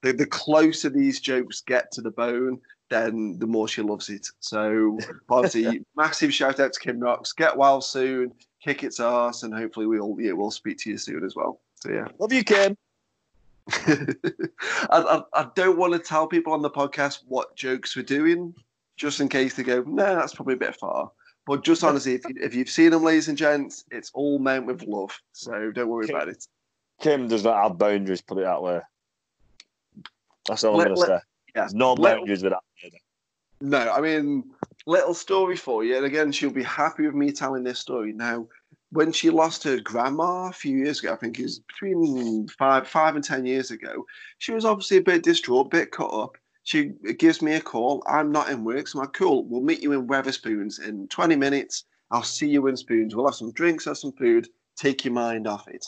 [0.03, 4.27] The, the closer these jokes get to the bone, then the more she loves it.
[4.41, 7.33] So, obviously, massive shout out to Kim Knox.
[7.33, 8.33] Get well soon.
[8.63, 11.61] Kick its ass, and hopefully we'll yeah we'll speak to you soon as well.
[11.77, 12.77] So yeah, love you, Kim.
[13.73, 14.17] I,
[14.91, 18.53] I, I, don't want to tell people on the podcast what jokes we're doing
[19.01, 21.11] just in case they go, no, that's probably a bit far.
[21.47, 24.67] But just honestly, if, you, if you've seen them, ladies and gents, it's all meant
[24.67, 25.19] with love.
[25.33, 26.47] So don't worry Kim, about it.
[27.01, 28.81] Kim does not have boundaries, put it that way.
[30.47, 31.21] That's all let, I'm going to say.
[31.57, 31.69] Yeah.
[31.73, 32.63] No boundaries with that.
[33.63, 34.51] No, I mean,
[34.87, 35.97] little story for you.
[35.97, 38.13] And again, she'll be happy with me telling this story.
[38.13, 38.47] Now,
[38.93, 42.87] when she lost her grandma a few years ago, I think it was between five,
[42.87, 44.05] five and ten years ago,
[44.39, 46.37] she was obviously a bit distraught, a bit cut up.
[46.63, 48.03] She gives me a call.
[48.07, 49.45] I'm not in work, so I'm like, cool.
[49.45, 51.85] We'll meet you in Wetherspoons in 20 minutes.
[52.11, 53.15] I'll see you in Spoons.
[53.15, 54.49] We'll have some drinks, have some food.
[54.77, 55.85] Take your mind off it.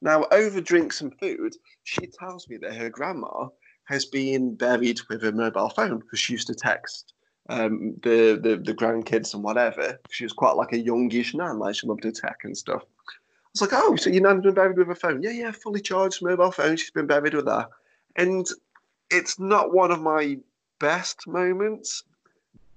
[0.00, 1.54] Now, over drinks and food,
[1.84, 3.48] she tells me that her grandma
[3.84, 7.12] has been buried with a mobile phone because she used to text
[7.48, 10.00] um, the, the the grandkids and whatever.
[10.10, 12.82] She was quite like a youngish nan, like she loved her tech and stuff.
[12.82, 15.22] I was like, oh, so your nan's been buried with a phone?
[15.22, 16.76] Yeah, yeah, fully charged mobile phone.
[16.76, 17.68] She's been buried with that.
[18.16, 18.46] And
[19.10, 20.38] it's not one of my
[20.80, 22.02] best moments,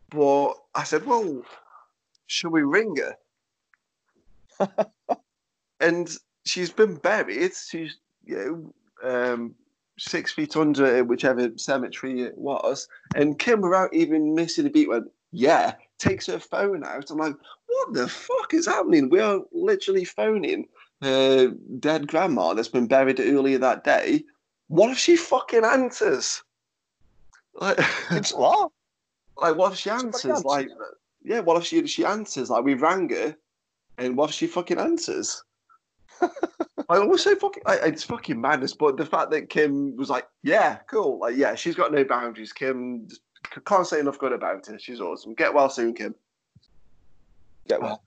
[0.09, 1.43] but I said, well,
[2.28, 4.88] shall we ring her?
[5.80, 6.09] and
[6.45, 7.53] she's been buried.
[7.53, 8.73] She's, you
[9.03, 9.55] know, um,
[9.99, 12.88] six feet under whichever cemetery it was.
[13.15, 17.09] And Kim, without even missing a beat, went, yeah, takes her phone out.
[17.09, 17.36] I'm like,
[17.67, 19.09] what the fuck is happening?
[19.09, 20.67] We are literally phoning
[21.01, 21.49] her
[21.80, 24.23] dead grandma that's been buried earlier that day.
[24.68, 26.43] What if she fucking answers?
[27.53, 27.78] Like,
[28.11, 28.72] it's what?
[29.38, 30.43] Like, what if she answers?
[30.43, 30.70] Like,
[31.24, 32.49] yeah, what if she she answers?
[32.49, 33.36] Like, we rang her,
[33.97, 35.43] and what if she fucking answers?
[36.22, 37.63] I always say fucking.
[37.65, 38.74] Like, it's fucking madness.
[38.74, 42.53] But the fact that Kim was like, "Yeah, cool," like, yeah, she's got no boundaries.
[42.53, 43.07] Kim
[43.65, 44.80] can't say enough good about her.
[44.80, 45.34] She's awesome.
[45.34, 46.15] Get well soon, Kim.
[47.68, 48.03] Get well.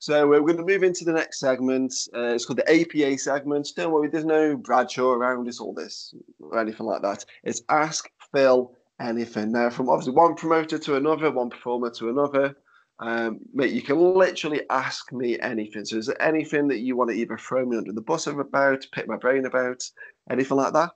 [0.00, 1.94] So we're going to move into the next segment.
[2.16, 3.68] Uh, it's called the APA segment.
[3.76, 7.26] Don't worry, there's no Bradshaw around us, all this or anything like that.
[7.44, 9.52] It's Ask Phil Anything.
[9.52, 12.56] Now, from obviously one promoter to another, one performer to another,
[12.98, 15.84] um, mate, you can literally ask me anything.
[15.84, 18.86] So, is there anything that you want to either throw me under the bus about,
[18.92, 19.82] pick my brain about,
[20.30, 20.90] anything like that?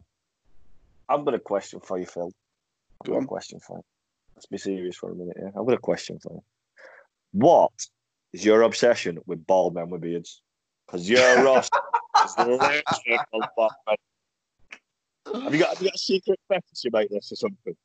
[1.11, 2.33] I've got a question for you, Phil.
[3.03, 3.85] I've got a question for you.
[4.35, 5.37] Let's be serious for a minute.
[5.39, 6.43] Yeah, I've got a question for you.
[7.33, 7.73] What
[8.35, 10.43] is your obsession with bald men with beards?
[10.87, 11.78] Because your roster
[12.24, 12.82] is literally
[13.57, 13.97] bald men.
[15.45, 17.76] Have you got have you got a secret fetish about this or something?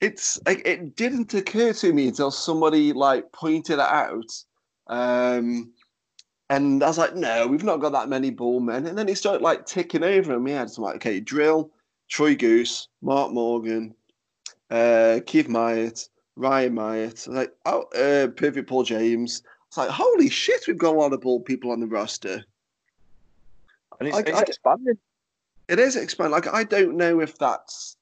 [0.00, 4.30] It's like it didn't occur to me until somebody like pointed it out.
[4.88, 5.72] Um,
[6.50, 8.86] and I was like, no, we've not got that many ball men.
[8.86, 10.70] And then it started like ticking over in my head.
[10.70, 11.70] So I'm like, okay, Drill,
[12.10, 13.94] Troy Goose, Mark Morgan,
[14.70, 19.42] uh, Keith Myatt, Ryan Myatt, like oh, uh, Perfect Paul James.
[19.72, 22.44] It's like, holy shit, we've got a lot of bald people on the roster.
[23.98, 24.98] And it's, I- it's I- expanding.
[25.68, 26.30] It is expand.
[26.30, 27.96] Like I don't know if that's.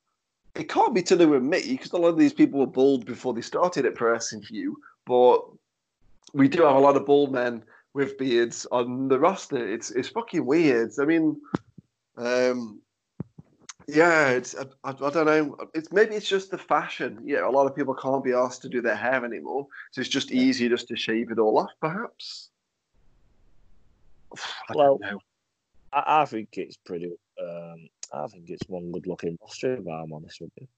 [0.56, 3.06] It can't be to do with me because a lot of these people were bald
[3.06, 4.72] before they started at Pro Wrestling 4U,
[5.06, 5.42] but
[6.32, 7.62] we do have a lot of bald men
[7.94, 9.64] with beards on the roster.
[9.64, 10.90] It's it's fucking weird.
[11.00, 11.40] I mean,
[12.16, 12.79] um,
[13.94, 15.56] yeah, it's I, I, don't know.
[15.74, 17.20] It's maybe it's just the fashion.
[17.24, 20.10] Yeah, a lot of people can't be asked to do their hair anymore, so it's
[20.10, 22.50] just easier just to shave it all off, perhaps.
[24.36, 25.20] I Well, don't know.
[25.92, 27.12] I, I think it's pretty.
[27.40, 29.74] Um, I think it's one good looking roster.
[29.74, 30.68] If I'm honest with you.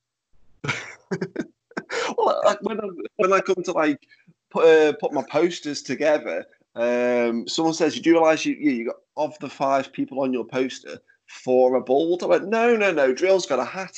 [2.18, 4.06] well, like when I, when I come to like
[4.50, 6.44] put uh, put my posters together,
[6.74, 10.32] um, someone says, "You do realize you, you you got of the five people on
[10.32, 10.98] your poster,
[11.44, 13.12] four a bald." I went, "No, no, no.
[13.12, 13.96] Drill's got a hat."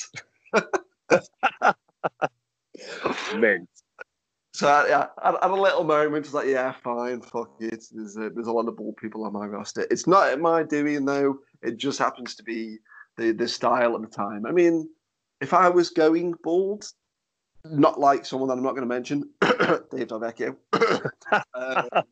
[3.35, 3.69] Mint.
[4.53, 6.25] So I, yeah, I had a little moment.
[6.25, 7.83] It's like, yeah, fine, fuck it.
[7.91, 9.85] There's a, there's a lot of bald people on my roster.
[9.91, 11.39] It's not my doing though.
[11.61, 12.77] It just happens to be
[13.17, 14.45] the the style at the time.
[14.45, 14.89] I mean,
[15.41, 16.85] if I was going bald,
[17.65, 20.55] not like someone that I'm not going to mention, Dave Delvecchio,
[21.53, 22.03] um,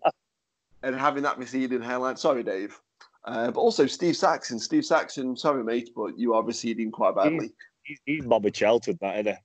[0.82, 2.17] and having that receding hairline.
[2.17, 2.78] Sorry, Dave.
[3.26, 4.59] Uh, but also Steve Saxon.
[4.59, 7.53] Steve Saxon, sorry, mate, but you are receding quite badly.
[7.84, 9.38] He's, he's Bobby Shelton, that isn't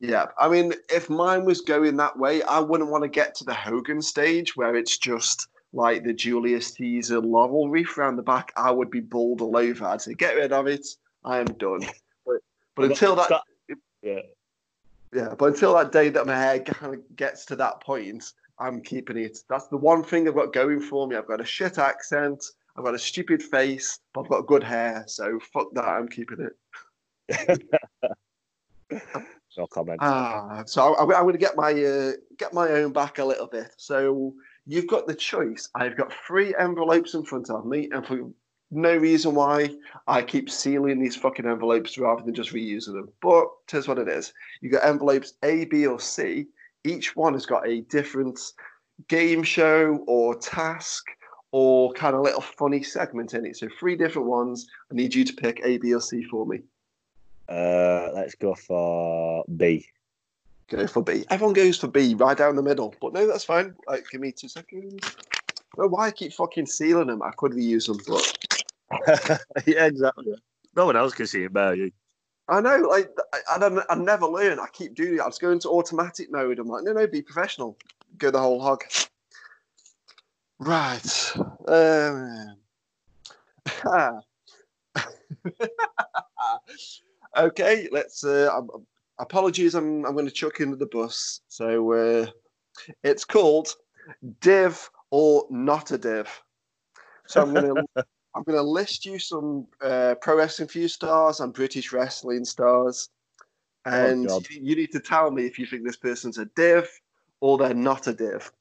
[0.00, 3.44] Yeah, I mean, if mine was going that way, I wouldn't want to get to
[3.44, 8.52] the Hogan stage where it's just like the Julius Caesar laurel wreath around the back.
[8.56, 9.84] I would be bald all over.
[9.84, 10.86] I'd say, get rid of it.
[11.24, 11.86] I am done.
[12.26, 12.36] But,
[12.74, 12.88] but he?
[12.88, 13.42] until that,
[14.02, 14.20] Yeah.
[15.12, 18.82] yeah, but until that day that my hair kind of gets to that point, I'm
[18.82, 19.38] keeping it.
[19.48, 21.16] That's the one thing I've got going for me.
[21.16, 22.44] I've got a shit accent.
[22.80, 25.04] I've got a stupid face, but I've got good hair.
[25.06, 25.84] So fuck that.
[25.84, 26.48] I'm keeping
[27.28, 27.62] it.
[29.58, 29.98] No comment.
[30.00, 33.48] Ah, so I, I'm going to get my uh, get my own back a little
[33.48, 33.72] bit.
[33.76, 34.32] So
[34.64, 35.68] you've got the choice.
[35.74, 38.30] I've got three envelopes in front of me, and for
[38.70, 39.74] no reason why
[40.06, 43.08] I keep sealing these fucking envelopes rather than just reusing them.
[43.20, 46.46] But here's what it is: you got envelopes A, B, or C.
[46.84, 48.38] Each one has got a different
[49.08, 51.04] game show or task
[51.52, 53.56] or kind of little funny segment in it.
[53.56, 54.68] So three different ones.
[54.90, 56.60] I need you to pick A, B, or C for me.
[57.48, 59.86] Uh, let's go for B.
[60.68, 61.24] Go for B.
[61.30, 62.94] Everyone goes for B, right down the middle.
[63.00, 63.74] But no, that's fine.
[63.88, 65.00] Like, give me two seconds.
[65.76, 67.22] Well, why I keep fucking sealing them?
[67.22, 70.34] I could reuse them, but yeah, exactly.
[70.76, 71.90] No one else can see it better you.
[72.48, 74.58] I know, like, I, I, don't, I never learn.
[74.58, 75.20] I keep doing it.
[75.20, 76.58] I just go into automatic mode.
[76.58, 77.76] I'm like, no, no, be professional.
[78.18, 78.82] Go the whole hog.
[80.60, 81.32] Right.
[81.68, 82.56] Um,
[87.36, 88.22] okay, let's.
[88.22, 88.60] Uh,
[89.18, 91.40] apologies, I'm, I'm going to chuck into the bus.
[91.48, 92.26] So uh,
[93.02, 93.68] it's called
[94.40, 96.28] Div or Not a Div.
[97.26, 97.74] So I'm gonna
[98.34, 103.08] I'm gonna list you some uh, Pro Wrestling 4U stars and British wrestling stars,
[103.86, 104.46] and God.
[104.50, 106.86] you, you need to tell me if you think this person's a div
[107.40, 108.52] or they're not a div.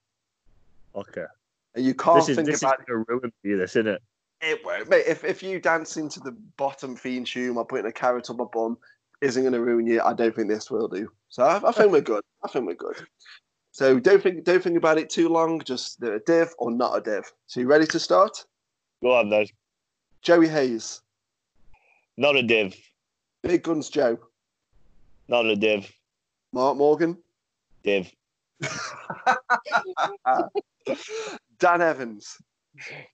[0.95, 1.26] Okay.
[1.76, 4.01] And you can't This is think this is about gonna ruin you, this, isn't it?
[4.41, 4.61] it.
[4.65, 5.05] Won't, mate.
[5.07, 8.45] If if you dance into the bottom fiend tune or putting a carrot on my
[8.51, 8.78] bum
[9.22, 11.11] isn't going to ruin you, I don't think this will do.
[11.28, 12.24] So I, I think we're good.
[12.43, 12.95] I think we're good.
[13.72, 15.61] So don't think don't think about it too long.
[15.61, 17.32] Just a div or not a div.
[17.47, 18.45] So you ready to start?
[19.03, 19.45] Go on then.
[20.22, 21.01] Joey Hayes,
[22.17, 22.76] Not a div.
[23.43, 24.20] Big Guns Joe,
[25.30, 25.89] Not a div.
[26.51, 27.17] Mark Morgan,
[27.84, 28.11] Div.
[31.60, 32.38] Dan Evans,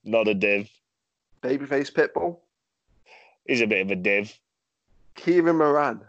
[0.04, 0.68] Not a div.
[1.42, 2.38] Babyface Pitbull,
[3.46, 4.32] He's a bit of a div.
[5.14, 6.02] Kieran Moran,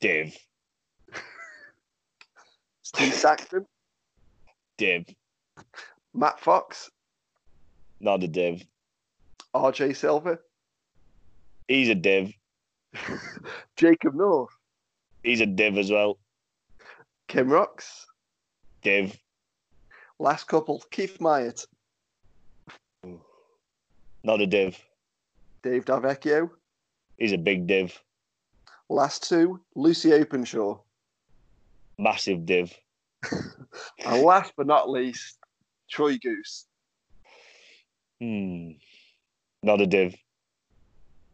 [0.00, 0.36] Div.
[2.82, 3.66] Steve Saxton,
[4.76, 5.06] Div.
[6.14, 6.90] Matt Fox,
[8.00, 8.62] Not a div.
[9.54, 10.42] RJ Silver,
[11.68, 12.32] He's a div.
[13.76, 14.50] Jacob North,
[15.22, 16.18] He's a div as well.
[17.28, 18.06] Kim Rocks,
[18.82, 19.16] Div.
[20.18, 21.66] Last couple, Keith Myatt,
[24.24, 24.78] Not a div.
[25.62, 26.50] Dave Delvecchio,
[27.18, 28.00] He's a big div.
[28.88, 30.78] last two, Lucy Openshaw,
[31.98, 32.72] Massive div.
[34.04, 35.38] and last but not least,
[35.90, 36.66] Troy Goose.
[38.20, 38.70] Hmm.
[39.62, 40.14] Not a div.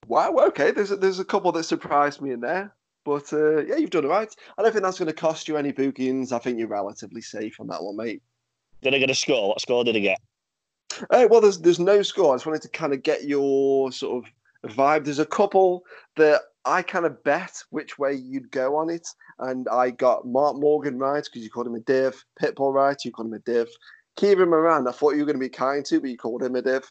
[0.06, 0.70] Wow, okay.
[0.70, 2.74] There's a, there's a couple that surprised me in there,
[3.04, 4.34] but uh, yeah, you've done it right.
[4.56, 6.32] I don't think that's going to cost you any bookings.
[6.32, 8.22] I think you're relatively safe on that one, mate.
[8.82, 9.48] Did I get a score?
[9.48, 10.18] What score did I get?
[11.10, 12.32] Uh, well, there's there's no score.
[12.32, 15.04] I just wanted to kind of get your sort of vibe.
[15.04, 15.84] There's a couple
[16.16, 19.06] that I kind of bet which way you'd go on it,
[19.38, 22.22] and I got Mark Morgan right because you called him a div.
[22.40, 23.68] Pitbull right, you called him a div.
[24.16, 26.56] Kieran Moran, I thought you were going to be kind to, but you called him
[26.56, 26.90] a div.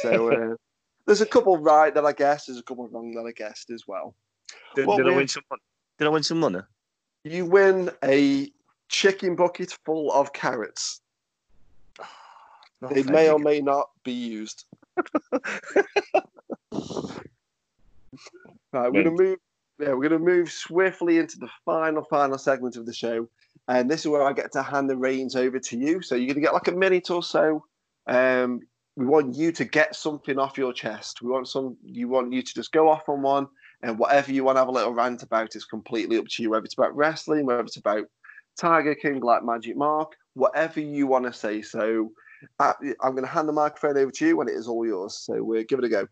[0.00, 0.56] So uh,
[1.06, 2.46] there's a couple right that I guessed.
[2.46, 4.14] There's a couple wrong that I guessed as well.
[4.74, 5.62] Did, What did I win some money?
[5.98, 6.60] Did I win some money?
[7.24, 8.50] You win a
[8.88, 11.00] chicken bucket full of carrots.
[12.90, 14.64] They may or may not be used.
[18.72, 19.38] right, we're gonna move.
[19.78, 23.28] Yeah, we're gonna move swiftly into the final, final segment of the show,
[23.68, 26.02] and this is where I get to hand the reins over to you.
[26.02, 27.64] So you're gonna get like a minute or so.
[28.06, 28.60] Um,
[28.96, 31.22] we want you to get something off your chest.
[31.22, 31.76] We want some.
[31.82, 33.48] You want you to just go off on one,
[33.82, 36.50] and whatever you want to have a little rant about is completely up to you.
[36.50, 38.06] Whether it's about wrestling, whether it's about
[38.56, 41.62] Tiger King, like Magic Mark, whatever you want to say.
[41.62, 42.12] So
[42.58, 42.72] Uh,
[43.02, 45.16] I'm going to hand the microphone over to you when it is all yours.
[45.16, 46.06] So we're give it a go.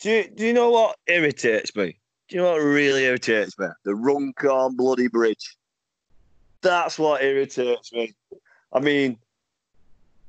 [0.00, 1.98] Do you, do you know what irritates me?
[2.28, 3.66] Do you know what really irritates me?
[3.84, 5.56] The Runcorn bloody bridge.
[6.62, 8.14] That's what irritates me.
[8.72, 9.18] I mean,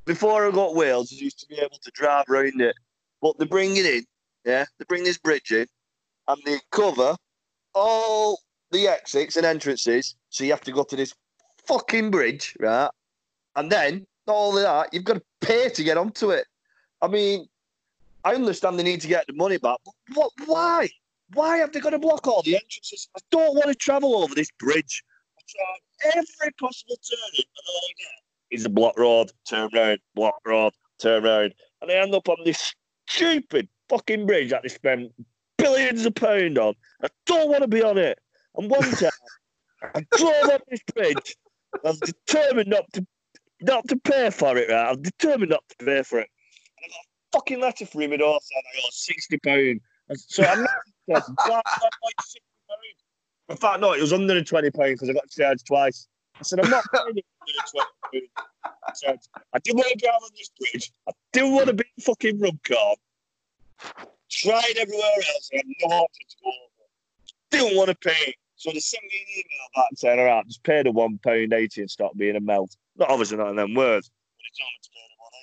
[0.06, 2.76] before I got Wales, I used to be able to drive around it.
[3.22, 4.06] But they bring it in,
[4.46, 4.66] yeah?
[4.78, 5.68] They bring this bridge in
[6.28, 7.16] and they cover
[7.76, 8.40] all
[8.72, 10.16] the exits and entrances.
[10.30, 11.14] So you have to go to this
[11.68, 12.90] fucking bridge, right?
[13.56, 16.46] And then, all of that, you've got to pay to get onto it.
[17.02, 17.48] I mean,
[18.24, 20.32] I understand they need to get the money back, but what?
[20.46, 20.90] Why?
[21.34, 23.08] Why have they got to block all the entrances?
[23.16, 25.04] I don't want to travel over this bridge.
[25.38, 30.00] I tried every possible turning, and all I get is a block road, turn round,
[30.14, 32.74] block road, turn round, and I end up on this
[33.08, 35.12] stupid fucking bridge that they spend
[35.58, 36.76] billions of pounds on.
[37.04, 38.20] I don't want to be on it.
[38.56, 39.12] And one time,
[39.96, 41.38] I drove on this bridge.
[41.86, 43.06] I was determined not to
[43.62, 44.70] not to pay for it.
[44.70, 46.30] Right, I'm determined not to pay for it.
[46.78, 49.82] And I got a fucking letter from him also, and I got sixty pound.
[50.16, 50.70] So I'm not
[51.08, 51.24] like.
[53.50, 56.08] In fact, no, it was under twenty pound because I got charged twice.
[56.40, 58.48] I said I'm not paying it under twenty pound.
[58.88, 59.20] I said
[59.54, 60.92] I didn't want to drive on this bridge.
[61.08, 62.96] I didn't want to be in fucking Runcorn.
[64.30, 66.82] Tried everywhere else, I had no option to go over.
[67.52, 68.34] Didn't want to pay.
[68.62, 71.52] So they sent me an email back saying, all right, just pay the one pound
[71.52, 72.78] eighty and stop being a melt.
[72.96, 75.00] Not obviously not in them words, but it's only to pay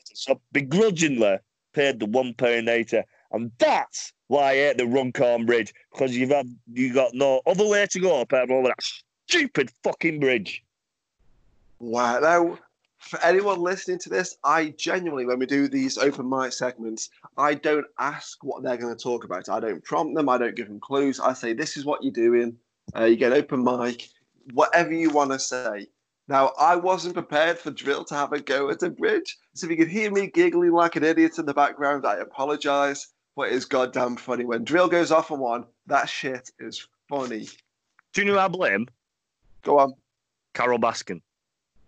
[0.09, 0.17] the.
[0.17, 1.39] So begrudgingly
[1.73, 3.03] paid the one pound eighty.
[3.33, 7.67] And that's why I hate the Runcorn Bridge, because you've had you got no other
[7.67, 8.85] way to go apart from over that
[9.27, 10.63] stupid fucking bridge.
[11.81, 12.21] Wow.
[12.21, 12.59] Now,
[12.99, 17.55] for anyone listening to this, I genuinely, when we do these open mic segments, I
[17.55, 19.49] don't ask what they're going to talk about.
[19.49, 20.29] I don't prompt them.
[20.29, 21.19] I don't give them clues.
[21.19, 22.57] I say, this is what you're doing.
[22.97, 24.09] Uh, you get an open mic,
[24.53, 25.87] whatever you want to say.
[26.29, 29.39] Now, I wasn't prepared for Drill to have a go at a bridge.
[29.55, 33.09] So if you can hear me giggling like an idiot in the background, I apologize.
[33.35, 34.45] But it's goddamn funny.
[34.45, 37.49] When Drill goes off on one, that shit is funny.
[38.13, 38.89] Do you know who I blame?
[39.63, 39.95] Go on.
[40.55, 41.21] Carole Baskin.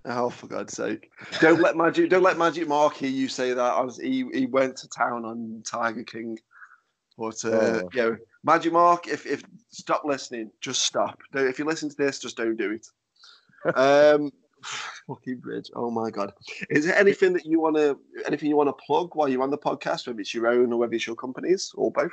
[0.06, 1.10] Oh, for God's sake!
[1.40, 3.84] Don't let Magic don't let Magic Mark hear you say that.
[3.84, 6.38] As he he went to town on Tiger King,
[7.18, 7.88] but uh, Oh.
[7.92, 11.20] you know, Magic Mark, if if stop listening, just stop.
[11.34, 12.86] If you listen to this, just don't do it.
[13.76, 14.32] um,
[15.06, 15.70] fucking bridge.
[15.74, 16.32] Oh my God!
[16.70, 19.50] Is there anything that you want to anything you want to plug while you're on
[19.50, 22.12] the podcast, whether it's your own or whether it's your company's or both?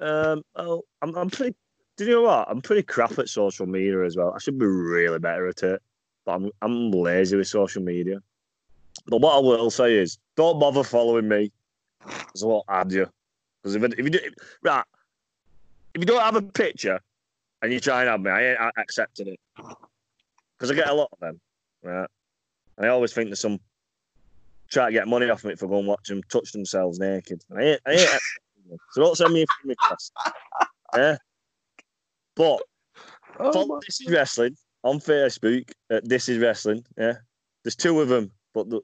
[0.00, 1.54] Um, oh, I'm, I'm pretty.
[1.96, 2.48] Do you know what?
[2.50, 4.32] I'm pretty crap at social media as well.
[4.34, 5.82] I should be really better at it,
[6.24, 8.22] but I'm I'm lazy with social media.
[9.06, 11.50] But what I will say is, don't bother following me,
[12.04, 13.06] because I won't add you.
[13.62, 14.18] Because if, if you do,
[14.62, 14.84] right,
[15.94, 17.00] if you don't have a picture
[17.62, 19.40] and you try and have me, I ain't accepting it.
[19.56, 21.40] Because I get a lot of them,
[21.82, 22.08] right?
[22.76, 23.58] And I always think there's some
[24.70, 27.42] try to get money off me for going watch them touch themselves naked.
[27.56, 28.80] I ain't, I ain't accepting it.
[28.92, 30.12] So don't send me a friend request.
[30.94, 31.16] Yeah.
[32.36, 32.62] But
[33.38, 35.70] Oh follow This is Wrestling on Facebook.
[35.90, 36.84] At this is Wrestling.
[36.98, 37.14] Yeah.
[37.64, 38.80] There's two of them, but the,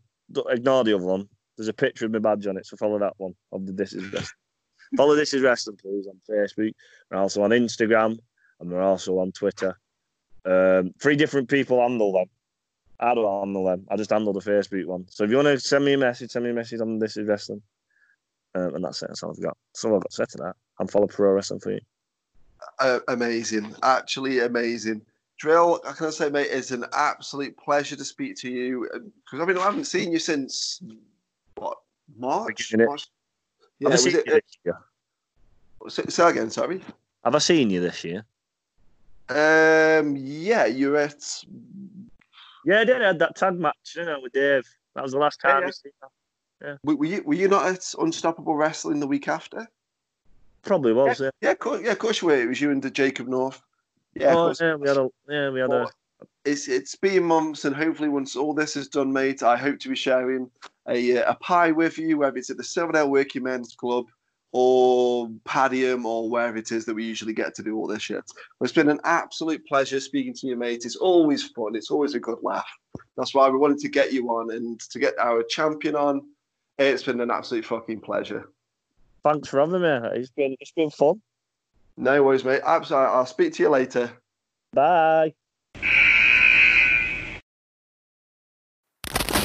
[0.50, 1.28] ignore the other one.
[1.56, 3.92] There's a picture of my badge on it, so follow that one of the This
[3.92, 4.28] is Wrestling.
[4.96, 6.72] Follow This is Wrestling, please, on Facebook.
[7.10, 8.18] We're also on Instagram
[8.60, 9.78] and we're also on Twitter.
[10.44, 12.26] Um, three different people handle them.
[13.00, 13.86] I don't handle them.
[13.90, 15.06] I just handle the Facebook one.
[15.08, 17.16] So if you want to send me a message, send me a message on This
[17.16, 17.62] is Wrestling.
[18.54, 19.08] Um, and that's it.
[19.08, 19.56] That's all I've got.
[19.84, 20.54] All I've got say to that.
[20.78, 21.80] And follow Pro Wrestling 4U.
[22.80, 25.02] uh, amazing, actually amazing.
[25.38, 28.88] Drill, I can say, mate, it's an absolute pleasure to speak to you
[29.24, 30.80] because I mean I haven't seen you since
[31.56, 31.76] what
[32.16, 32.72] March.
[32.74, 33.08] March?
[33.78, 34.26] Yeah, Have I seen it?
[34.26, 34.78] you this year?
[35.88, 36.80] say, say again, sorry.
[37.24, 38.24] Have I seen you this year?
[39.28, 41.44] Um, yeah, you're at.
[42.64, 43.02] Yeah, I did.
[43.02, 44.66] I had that tag match, you know, with Dave.
[44.94, 45.66] That was the last time yeah.
[45.66, 46.78] we seen that.
[46.84, 49.68] Were were you were you not at Unstoppable Wrestling the week after?
[50.62, 51.30] Probably was, yeah.
[51.40, 52.42] Yeah, of course, yeah, of course you were.
[52.42, 53.62] It was you and the Jacob North.
[54.14, 55.86] Yeah, oh, yeah, we had a, yeah, we had a,
[56.44, 59.88] it's it's been months, and hopefully once all this is done, mate, I hope to
[59.88, 60.50] be sharing
[60.88, 64.06] a a pie with you, whether it's at the Silverdale Working Men's Club
[64.52, 68.24] or Padium or wherever it is that we usually get to do all this shit.
[68.58, 70.84] But it's been an absolute pleasure speaking to you, mate.
[70.84, 71.74] It's always fun.
[71.74, 72.68] It's always a good laugh.
[73.16, 76.22] That's why we wanted to get you on and to get our champion on.
[76.78, 78.48] It's been an absolute fucking pleasure.
[79.22, 80.08] thanks for having me.
[80.14, 81.20] It's been, it's been fun.
[81.96, 82.60] No worries, mate.
[82.64, 83.08] Absolutely.
[83.08, 84.10] I'll speak to you later.
[84.72, 85.34] Bye.